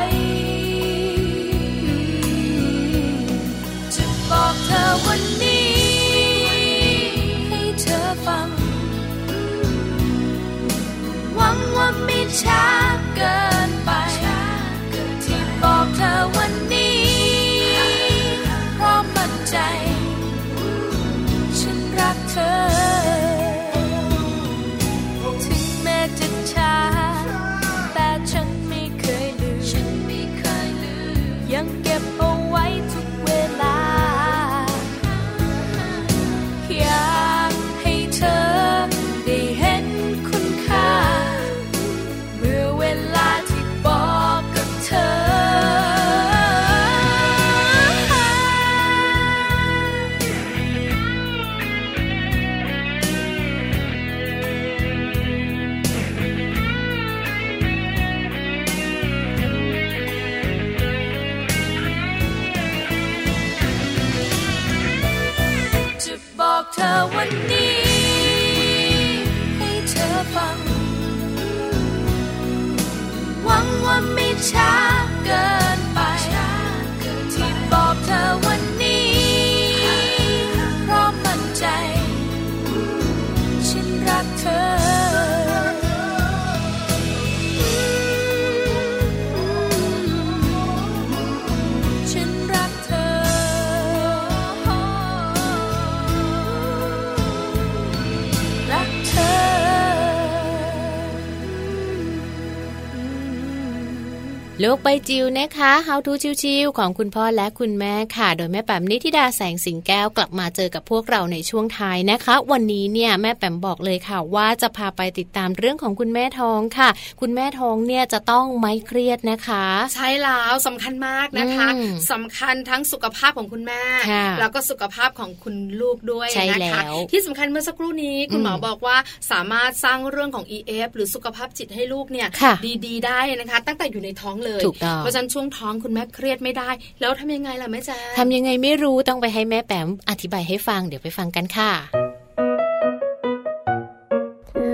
[104.63, 116.89] โลกใบจิ๋วนะคะ How to ชิวๆของคุณพ่อและคุณแม่ค่ะ โดยแม่แปมนิธิดาแสงสิงแก้วกลับมาเจอกับพวกเราในช่วงท้ายนะคะ วันนี้เนี่ยแม่แปมบอกเลยค่ะ ว่าจะพาไปติดตามเรื่องของคุณแม่ท้องค่ะ
[117.21, 128.97] คุณแม่ท้องเนี่ยจะต้องไม่เครียดนะคะ ใช่แล้วสำคัญมากนะคะอืมสำคัญทั้งสุขภาพของคุณแม่ค่ะแล้วก็สุขภาพของคุณลูกด้วยใช่นะแล้คะวที่สำคัญเมื่อสักครู่นี้คุณหมออืมบอกว่า
[129.31, 132.55] สามารถสร้างเรื่องของ EF หรือสุขภาพจิตให้ลูกเนี่ยค่ะ
[132.87, 136.71] ดีๆ ได้นะคะ ตั้งแต่อยู่ในท้องเลยถูกต้องเพราะฉะนั้นช่วงท้องคุณแม่เครียดไม่ได้
[137.01, 141.73] แล้วทำยังไงล่ะแม่แจ๊ทำยังไงไม่รู้ต้องไปให้แม่แปมอธิบายให้ฟังเดี๋ยวไปฟังกันค่ะ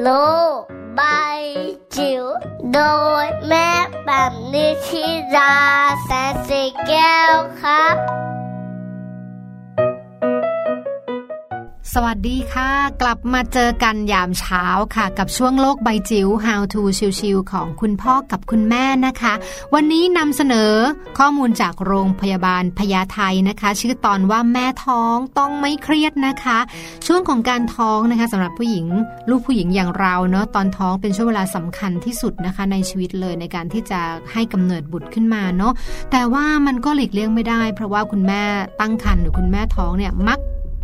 [0.02, 0.08] โล
[0.58, 0.60] ก
[0.96, 1.02] ใบ
[1.96, 2.24] จิ๋ว
[2.72, 2.80] โด
[3.24, 3.70] ยแม่
[4.06, 5.04] แบบนิชิ
[5.36, 5.54] รา
[6.04, 7.96] แสนสีแก้วครับ
[11.98, 12.70] สวัสดีค่ะ
[13.02, 14.64] กลับมาเจอกันยามเช้า
[14.96, 16.82] ค่ะ กับช่วงโลกใบจิ๋ว How to
[17.20, 19.34] ชิวๆของคุณพ่อกับคุณแม่นะคะ
[19.74, 20.72] วันนี้นำเสนอ
[21.18, 26.58] ข้อมูลจากโรงพยาบาลพญาไทนะคะ ชื่อตอนว่าแม่ท้องต้องไม่เครียดนะคะ
[27.06, 28.86] ช่วงของการท้องนะคะสำหรับผู้หญิง
[29.30, 34.00] ลูกผู้หญิงอย่างเราเนาะตอนท้องเป็นช่วงเวลาสำคัญที่สุดนะคะ ในชีวิตเลยในการที่จะ
[34.32, 35.72] ให้กำเนิดบุตรขึ้นมาเนาะ
[36.10, 38.42] แต่ว่ามันก็หลีกเลี่ยงไม่ได้ เพราะว่าคุณแม่
[38.80, 40.40] ตั้งครรภ์หรือคุณแม่ท้องเนี่ยมัก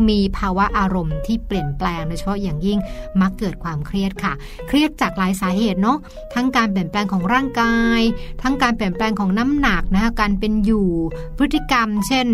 [0.09, 2.79] มีภาวะอารมณ์ที่เปลี่ยนแปลงโดยเฉพาะอย่างยิ่ง
[3.21, 4.33] มักเกิดความเครียดค่ะ
[4.69, 5.99] เครียดจากหลายสาเหตุเนาะ
[6.35, 8.01] ทั้งการเปลี่ยนแปลงของร่างกาย
[8.43, 10.89] ทั้งการเปลี่ยนแปลงของน้ำหนักนะคะการเป็นอยู่
[11.39, 12.27] พฤติกรรม เช่น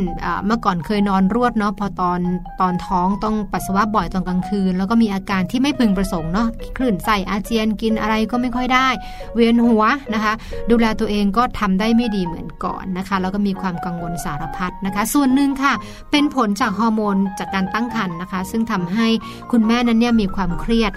[0.44, 2.20] เมื่อก่อนเคยนอนรวดเนาะพอตอน
[2.60, 8.88] ตอนท้องต้องปัสสาวะบ่อยตอนกลางคืน แล้วก็มีอาการที่ไม่พึงประสงค์เนาะคลื่นไส้อาเจียนกินอะไรก็ไม่ค่อยได้
[9.34, 9.82] เวียนหัว
[10.14, 10.32] นะคะ
[10.70, 15.72] ดูแลตัวเองก็ทำได้ไม่ดีเหมือนก่อนนะคะ แล้วก็มีความกังวลสารพัดนะคะ ส่วนหนึ่งค่ะ
[16.10, 19.06] เป็นผลจากฮอร์โมนจากการตั้งครรภ์นะคะ ซึ่งทำให้
[19.52, 20.92] คุณแม่นั้นเนี่ยมีความเครียด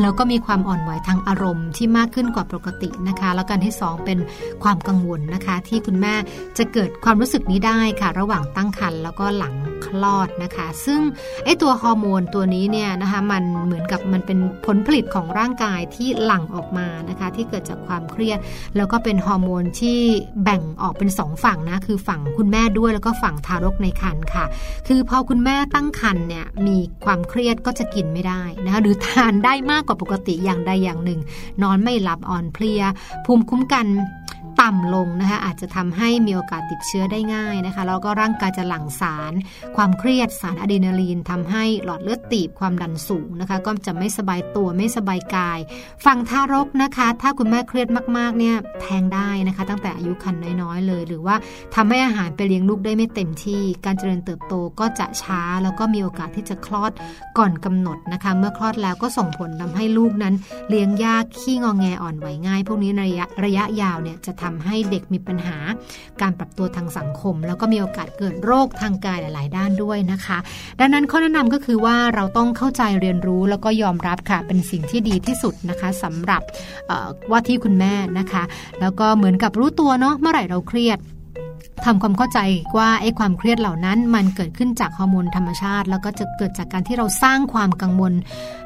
[0.00, 4.18] แล้วก็มีความอ่อนไหวทางอารมณ์ที่มากขึ้นกว่าปกตินะคะ แล้วกันที่ 2 เป็น
[4.62, 6.14] ความกังวลนะคะ ที่คุณแม่
[6.58, 9.54] จะเกิดความรู้สึกนี้ได้ค่ะ ระหว่างตั้งครรภ์แล้วก็หลัง
[9.86, 11.00] คลอดนะคะ ซึ่ง
[11.44, 18.38] ไอตัวฮอร์โมนตัวนี้เนี่ยนะคะมันเหมือนกับมันเป็นผลผลิตของร่างกายที่หลั่งออกมานะคะ ที่เกิดจากความเครียด
[18.76, 19.98] แล้วก็เป็นฮอร์โมนที่
[20.44, 24.44] แบ่งออกเป็นสองฝั่งนะคือฝั่งคุณแม่ด้วยแล้วก็ฝั่งทารกในครรภ์ค่ะ
[24.88, 31.20] คือพอคุณแม่ตั้งครรภ์เนี่ยมีความเครียดก็จะกินไม่ได้นะคะหรือทานได้มากกว่าปกติอย่างใดอย่างหนึ่ง
[31.62, 32.82] นอนไม่หลับอ่อนเพลีย
[33.24, 33.86] ภูมิคุ้มกัน
[34.60, 39.32] ต่ำลงนะคะอาจจะทำให้มีโอกาสติดเชื้อได้ง่ายนะคะแล้วก็ร่างกายจะหลั่งสาร
[39.76, 45.58] ความเครียดสารอะดรีนาลีนทำให้หลอดเลือดตีบความดันสูงนะคะก็จะไม่สบายตัวไม่สบายกาย
[46.04, 47.88] ฝั่งทารกนะคะ ถ้าคุณแม่เครียด
[48.18, 51.36] มากๆเนี่ยแทงได้นะคะ ตั้งแต่อายุครรภ์น้อยๆเลย หรือว่า
[51.74, 56.92] ทำให้อาหารไปเลี้ยงลูกได้ไม่เต็มที่ การเจริญเติบโตก็จะช้าแล้วก็มีโอกาสที่จะคลอด
[57.38, 60.34] ก่อนกำหนดนะคะ เมื่อคลอดแล้วก็ส่งผลทำให้ลูกนั้น
[60.68, 65.58] เลี้ยงยากขี้งองแงอ่อนไหวง่าย พวกนี้ในระยะระยะยาวเนี่ยจะททำให้เด็กมีปัญหา
[66.20, 70.38] การปรับตัวทางสังคม แล้วก็มีโอกาสเกิดโรคทางกายหลาย ๆ ด้านด้วยนะคะ
[70.80, 76.42] ดังนั้นข้อแนะนำก็คือว่าเราต้องเข้าใจเรียนรู้แล้วก็ยอมรับค่ะ เป็นสิ่งที่ดีที่สุดนะคะสำหรับ
[77.30, 78.42] ว่าที่คุณแม่นะคะ
[78.80, 80.98] แล้วก็เหมือนกับรู้ตัวเนาะเมื่อไหร่เราเครียด
[81.84, 82.40] ทำความเข้าใจ
[82.78, 88.12] ว่าไอ้ความเครียดเหล่านั้น มันเกิดขึ้นจากฮอร์โมนธรรมชาติ แล้วก็จะเกิดจากการที่เราสร้างความกังวล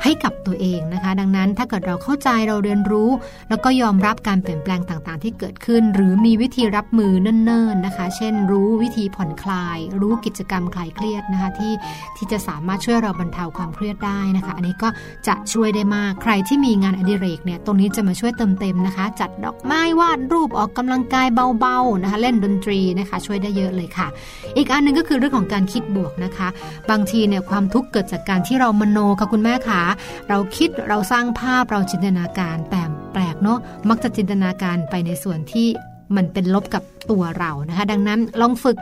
[0.02, 3.10] ให้กับตัวเองนะคะ ดังนั้นถ้าเกิดเราเข้าใจเราเรียนรู้
[3.48, 11.72] แล้วก็ยอมรับการเปลี่ยนแปลงต่างๆ ที่เกิดขึ้น หรือมีวิธีรับมือเนิ่นๆนะคะ เช่น รู้วิธีผ่อนคลาย รู้กิจกรรมคลายเครียดนะคะที่
[12.16, 14.88] ที่จะสามารถช่วยเราบรรเทาความเครียดได้นะคะ อันนี้ก็
[15.28, 21.26] จะช่วยได้มากใครที่มีงานอดิเรกเนี่ยตรงนี้จะมาช่วยเติมเต็มนะคะ จัดดอกไม้วาดรูปออกกำลังกาย
[21.60, 24.08] เบาๆนะคะ เล่นดนตรีนะคะ ช่วยได้เยอะเลยค่ะ
[24.56, 26.48] อีกอันหนึ่งก็คือเรื่องของการคิดบวกนะคะ
[26.90, 29.80] บางทีเนี่ยความทุกข์เกิดจากการที่เรามโนค่ะคุณแม่ขา
[30.28, 32.82] เราคิดเราสร้างภาพเราจินตนาการแต่
[33.12, 33.58] แปลกเนาะ
[33.88, 35.68] มักจะจินตนาการไปในส่วนที่
[36.16, 38.76] มันเป็นลบกับตัวเรานะคะ ดังนั้นลองฝึก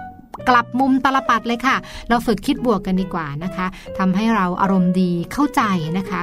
[0.48, 1.76] กลับมุมตลปัดเลยค่ะ
[2.08, 3.66] เราฝึกคิดบวกกันดีกว่านะคะ
[3.98, 5.62] ทำให้เราอารมณ์ดีเข้าใจ
[5.98, 6.20] นะคะ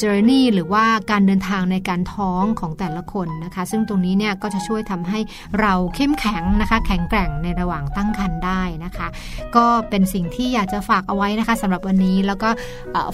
[0.00, 5.18] journey หรือว่าการเดินทางในการท้องของแต่ละคนนะคะ ซึ่งตรงนี้เนี่ยก็จะช่วยทำให้
[5.60, 9.08] เราเข้มแข็งนะคะ แข็งแกร่งในระหว่างตั้งครรภ์ได้นะคะ
[9.56, 12.50] ก็เป็นสิ่งที่อยากจะฝากเอาไว้นะคะสำหรับวันนี้แล้วก็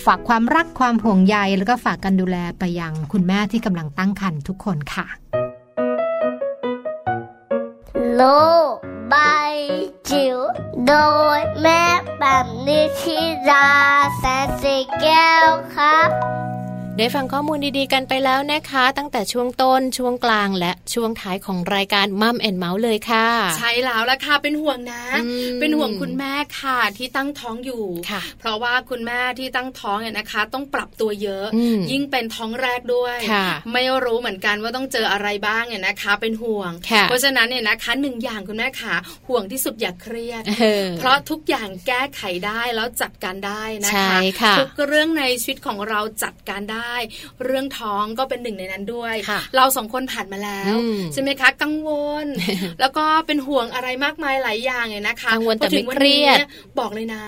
[0.06, 5.06] ฝากความรักความห่วงใย แล้วก็ฝากกันดูแลไปยังคุณแม่ที่กำลังตั้งครรภ์ทุกคนค่ะ
[8.14, 9.54] โลาย
[10.10, 10.38] จิ๋ว
[10.86, 10.92] โด
[11.38, 11.82] ยแม่
[12.18, 12.46] แบบ
[16.98, 23.26] นิชิราแสนสีแก้วครับได้ฟังข้อมูลดีๆกันไปแล้วนะคะ ตั้งแต่ช่วงต้นช่วงกลางและช่วงท้ายของรายการมัมแอนเมาส์เลยค่ะ
[23.58, 25.04] ใช่แล้วละค่ะเป็นห่วงนะ
[25.60, 27.84] เป็นห่วงคุณแม่ค่ะที่ตั้งท้องอยู่
[28.40, 31.46] เพราะว่าคุณแม่ที่ตั้งท้องเนี่ยนะคะ ต้องปรับตัวเยอะ
[31.90, 33.16] ยิ่งเป็นท้องแรกด้วย
[33.72, 36.70] ไม่รู้เหมือนกันว่าต้องเจออะไรบ้างเนี่ยนะคะ เป็นห่วง
[37.04, 38.94] เพราะฉะนั้นเนี่ยนะคะหนึ่งอย่างคุณแม่ขา
[39.28, 40.42] ห่วงที่สุดอย่าเครียด
[40.98, 44.18] เพราะทุกอย่างแก้ไขได้แล้วจัดการได้นะคะ
[44.58, 46.81] ทุกเรื่องในชีวิตของเราจัดการได้
[47.44, 49.14] เรื่องท้องก็เป็นหนึ่งในนั้นด้วย
[49.56, 50.74] เราสองคนผ่านมาแล้ว
[51.12, 51.90] ใช่ไหมคะ กังว
[52.24, 52.26] ล
[52.80, 56.38] แล้วก็เป็นห่วงอะไรมากมายหลายอย่างเนี่ยนะคะกังวลแต่ไม่เครียด
[56.78, 57.24] บอกเลยนะ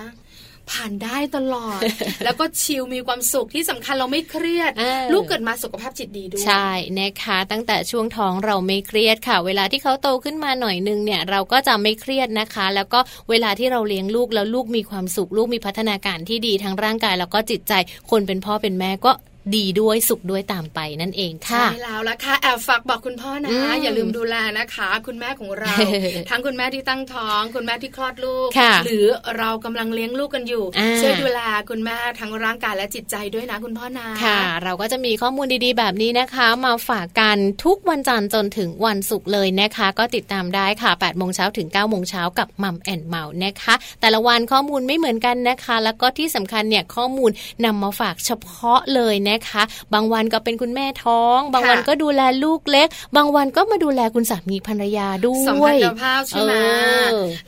[0.72, 1.80] ผ่านได้ตลอด
[2.24, 4.72] แล้วก็ชิลมีความสุขที่สำคัญเราไม่เครียด
[5.12, 6.68] ลูกเกิดมาสุขภาพจิตดีด้วย ใช่
[7.00, 13.00] นะคะ ตั้งแต่ช่วงท้องเราไม่เครียดค่ะ เวลาที่เขาโตขึ้นมาหน่อยนึงเนี่ยเราก็จะไม่เครียดนะคะ แล้วก็
[13.30, 17.72] เวลาที่เราเลี้ยงลูกแล้วลูกมีความสุข ลูกมีพัฒนาการที่ดีทั้งร่างกาย แล้วก็จิตใจ
[18.11, 19.12] คนเป็นพ่อเป็นแม่ก็
[19.57, 23.51] ดีด้วยสุขด้วยตามไปนั่นเองค่ะใช่แล้วละค่ะแอบฝากบอกคุณพ่อนะ
[23.82, 25.74] อย่าลืมดูแลนะคะ คุณแม่ของเรา
[26.30, 28.49] ทั้งคุณแม่ที่ตั้งท้อง คุณแม่ที่คลอดลูก
[28.84, 29.07] หรือ
[29.38, 30.64] เรากำลังเลี้ยงลูกกันอยู่
[31.01, 31.40] ช่วยดูแล
[31.70, 47.30] คุณแม่ทั้งร่างกายและจิตใจด้วยนะคุณพ่อนะค่ะ เราก็จะมีข้อมูลดีๆ แบบนี้นะคะ มาฝากกันทุกวันจันทร์จนถึงวันศุกร์เลยนะคะ ก็ติดตามได้ค่ะ8โมงเช้าถึง9โมงเช้ากับมัมแอนเมาส์นะคะ แต่ละวันข้อมูลไม่เหมือนกันนะคะ แล้วก็ที่สำคัญเนี่ยข้อมูล
[47.64, 49.62] นำมาฝากเฉพาะเลยนะคะ
[49.95, 56.53] บางวันก็เป็นคุณแม่ท้อง บางวันก็ดูแลลูกเล็ก บางวันก็มาดูแลคุณสามีภรรยาด้วยสัมพันธภาพใช่ไหม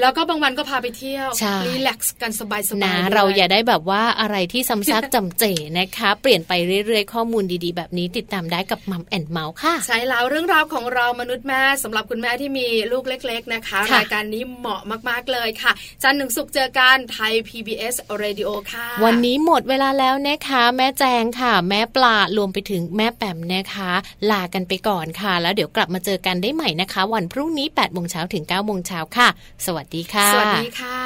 [0.01, 1.28] แล้วก็บางวันก็พาไปเที่ยว
[1.66, 5.45] relax กันสบายๆนะเราอย่าได้แบบว่าอะไรที่ซ้ำซากจำเจ
[5.78, 6.53] นะคะ เปลี่ยนไป
[6.87, 15.72] เรื่อยๆ ข้อมูลดีๆ แบบนี้ติดตามได้กับมัมแอนเมาส์ค่ะ ใช่แล้วเรื่องราวของเรามนุษย์แม่สำหรับคุณแม่ที่มีลูกเล็ก ๆนะคะ รายการนี้เหมาะมากๆเลยค่ะ
[16.03, 23.93] จันทร์ถึงศุกร์เจอกัน Thai PBS Radio ค่ะ วันนี้หมดเวลาแล้วนะคะ แม่แจงค่ะแม่ปลารวมไปถึงแม่แปมนะคะ
[24.31, 29.29] ลากันไปก่อนค่ะ แล้วเดี๋ยวกลับมาเจอกันได้ใหม่นะคะ วันพรุ่งนี้8ปดโมงเช้าถึง9ก้าโมงเช้าค่ะ
[29.66, 31.01] สวัสดีค่ะ สวัสดีค่ะ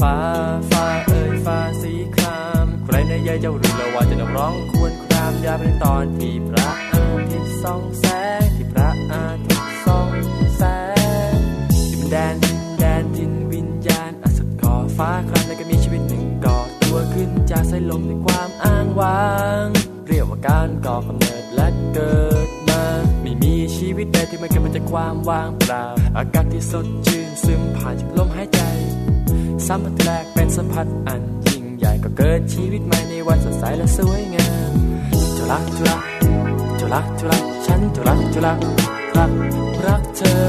[0.00, 0.16] ฟ้า
[0.70, 8.04] ฟ้าเอ่ยฟ้าสีคราม ใครในยายเจ้ารู้แล้วว่าจะนักร้องควรครามยาเป็นตอนที่พระอาทิตย์ส่องแส
[8.41, 8.41] ง
[14.98, 19.26] ฟ้าครามแล้วก็มีชีวิตหนึ่งก่อตัวขึ้นจากสายลมในความอ้างว้า
[19.64, 19.66] ง
[20.08, 22.82] เรียกว่าการก่อกำเนิดและเกิดมา
[23.22, 25.84] ไม่มีชีวิตใดที่ไม่เกิดมาจากความว่างเปล่า
[26.16, 28.60] อากาศที่สดชื่นซึมผ่านจากลมหายใจ
[29.66, 34.72] สัมผัสแรกเป็นสัมผัสอันยิ่งใหญ่ก็เกิดชีวิตใหม่ในวันสดใสและสวยงาม
[35.36, 36.02] จะรักจะรัก
[36.80, 38.58] จะรักจะรักฉันจะรักจะรัก
[39.16, 39.32] รัก
[39.86, 40.40] รักเธอ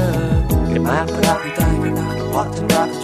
[0.68, 3.03] เกิดมาเพื่อรักใจก็รักเพราะฉันรักเพ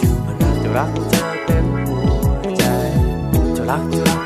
[0.77, 1.97] รักเธอเต็มหั
[2.33, 2.63] วใจ
[3.55, 4.21] จะรักจะรัก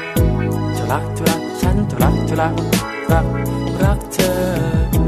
[0.78, 2.54] จะรักจะรักฉันจะรักจะรัก
[3.12, 3.26] รัก
[3.84, 4.38] รักเธอ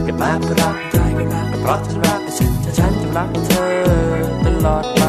[0.04, 3.72] เกิดมาเพื่อรักใจก็รักเพราะฉันรักฉันจะฉันจะรักเธอ
[4.46, 5.04] ตลอดไป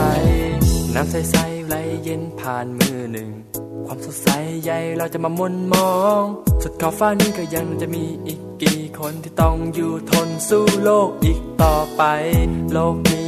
[0.94, 3.28] น้ำใสๆไหลเย็นผ่านมือหนึ่ง
[3.86, 4.28] ความสดใส
[4.62, 6.22] ใหญ่เราจะมามนมอง
[6.62, 12.02] สุดขอบฟ้านี้ก็ยังจะมีอีกกี่คนที่ต้องอยู่ทนสู้โลกอีกต่อไป
[12.72, 13.27] โลกนี้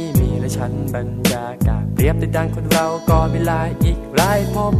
[0.51, 4.73] มีและฉันบรรยากาศเปรียบได้ดังคนเราก็มีลายอีกหลายพบ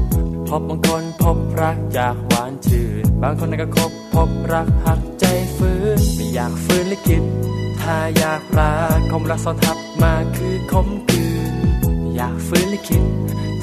[0.47, 5.26] พบบางคนพบรักอยากหวานชื่น บางคนก็คบพบรักหักใจ
[5.57, 7.24] ฟื้นไม่อยากฟื้นลิขิต
[7.82, 11.53] ถ้าอยากรักคมรักซ้อนทับมาคือคมคืน
[12.15, 13.05] อยากฟื้นลิขิต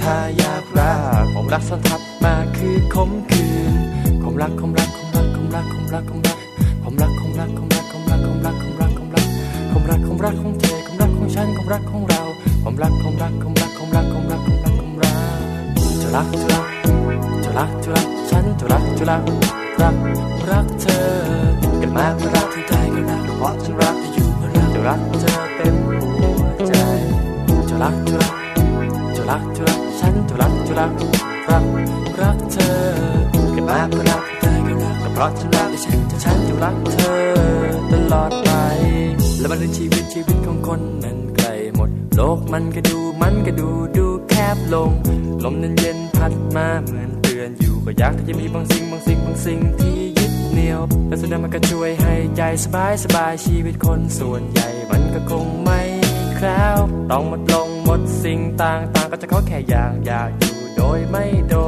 [0.00, 3.74] ถ้าอยากรักคมรักซ้อนทับมาคือคมคืน
[4.22, 6.37] คมรักคมรักคมรักคมรักคมรักคมรัก
[16.18, 16.66] รักจะรัก
[17.44, 19.22] จะรักจะรักฉันจะรักจะรัก
[19.80, 19.96] รัก
[20.50, 21.02] รักเธอ
[21.78, 26.72] เกิดมาเพื่อรักที่ใดก็รักเพราะฉันรักที่อยู่เพื่อรักจะรักเธอเป็นหัวใจ
[27.68, 28.34] จะรักจะรัก
[29.16, 30.92] จะรักจะรักฉันจะรักจะรัก
[31.50, 31.64] รัก
[32.20, 32.74] รักเธอ
[33.52, 37.18] เกิดมาเพื่อรักที่ใดก็รักก็เพราะฉันรักที่ฉันจะฉันจะรักเธอ
[37.92, 38.50] ตลอดไป
[39.40, 41.18] และมันเป็นชีวิตชีวิตของคนนั้น
[42.20, 44.90] โลกมันก็ดูมันก็ดูดูแคบลง
[45.44, 55.80] ลมนั้นเย็นพัดมาเหมือนเตือนอยู่ก็อยากที่จะมีบางสิ่งบางสิ่งบางสิ่งที่ยึดเหนี่ยวและสุดท้ายมันก็ช่วยให้ใจสบายสบายชีวิตคนส่วนใหญ่มันก็คงไม่
[56.36, 56.78] แคล้ว
[57.10, 61.67] ต้องหมดลงหมดสิ่งต่างต่างก็จะขอแค่อย่างอยากอยู่โดยไม่โดด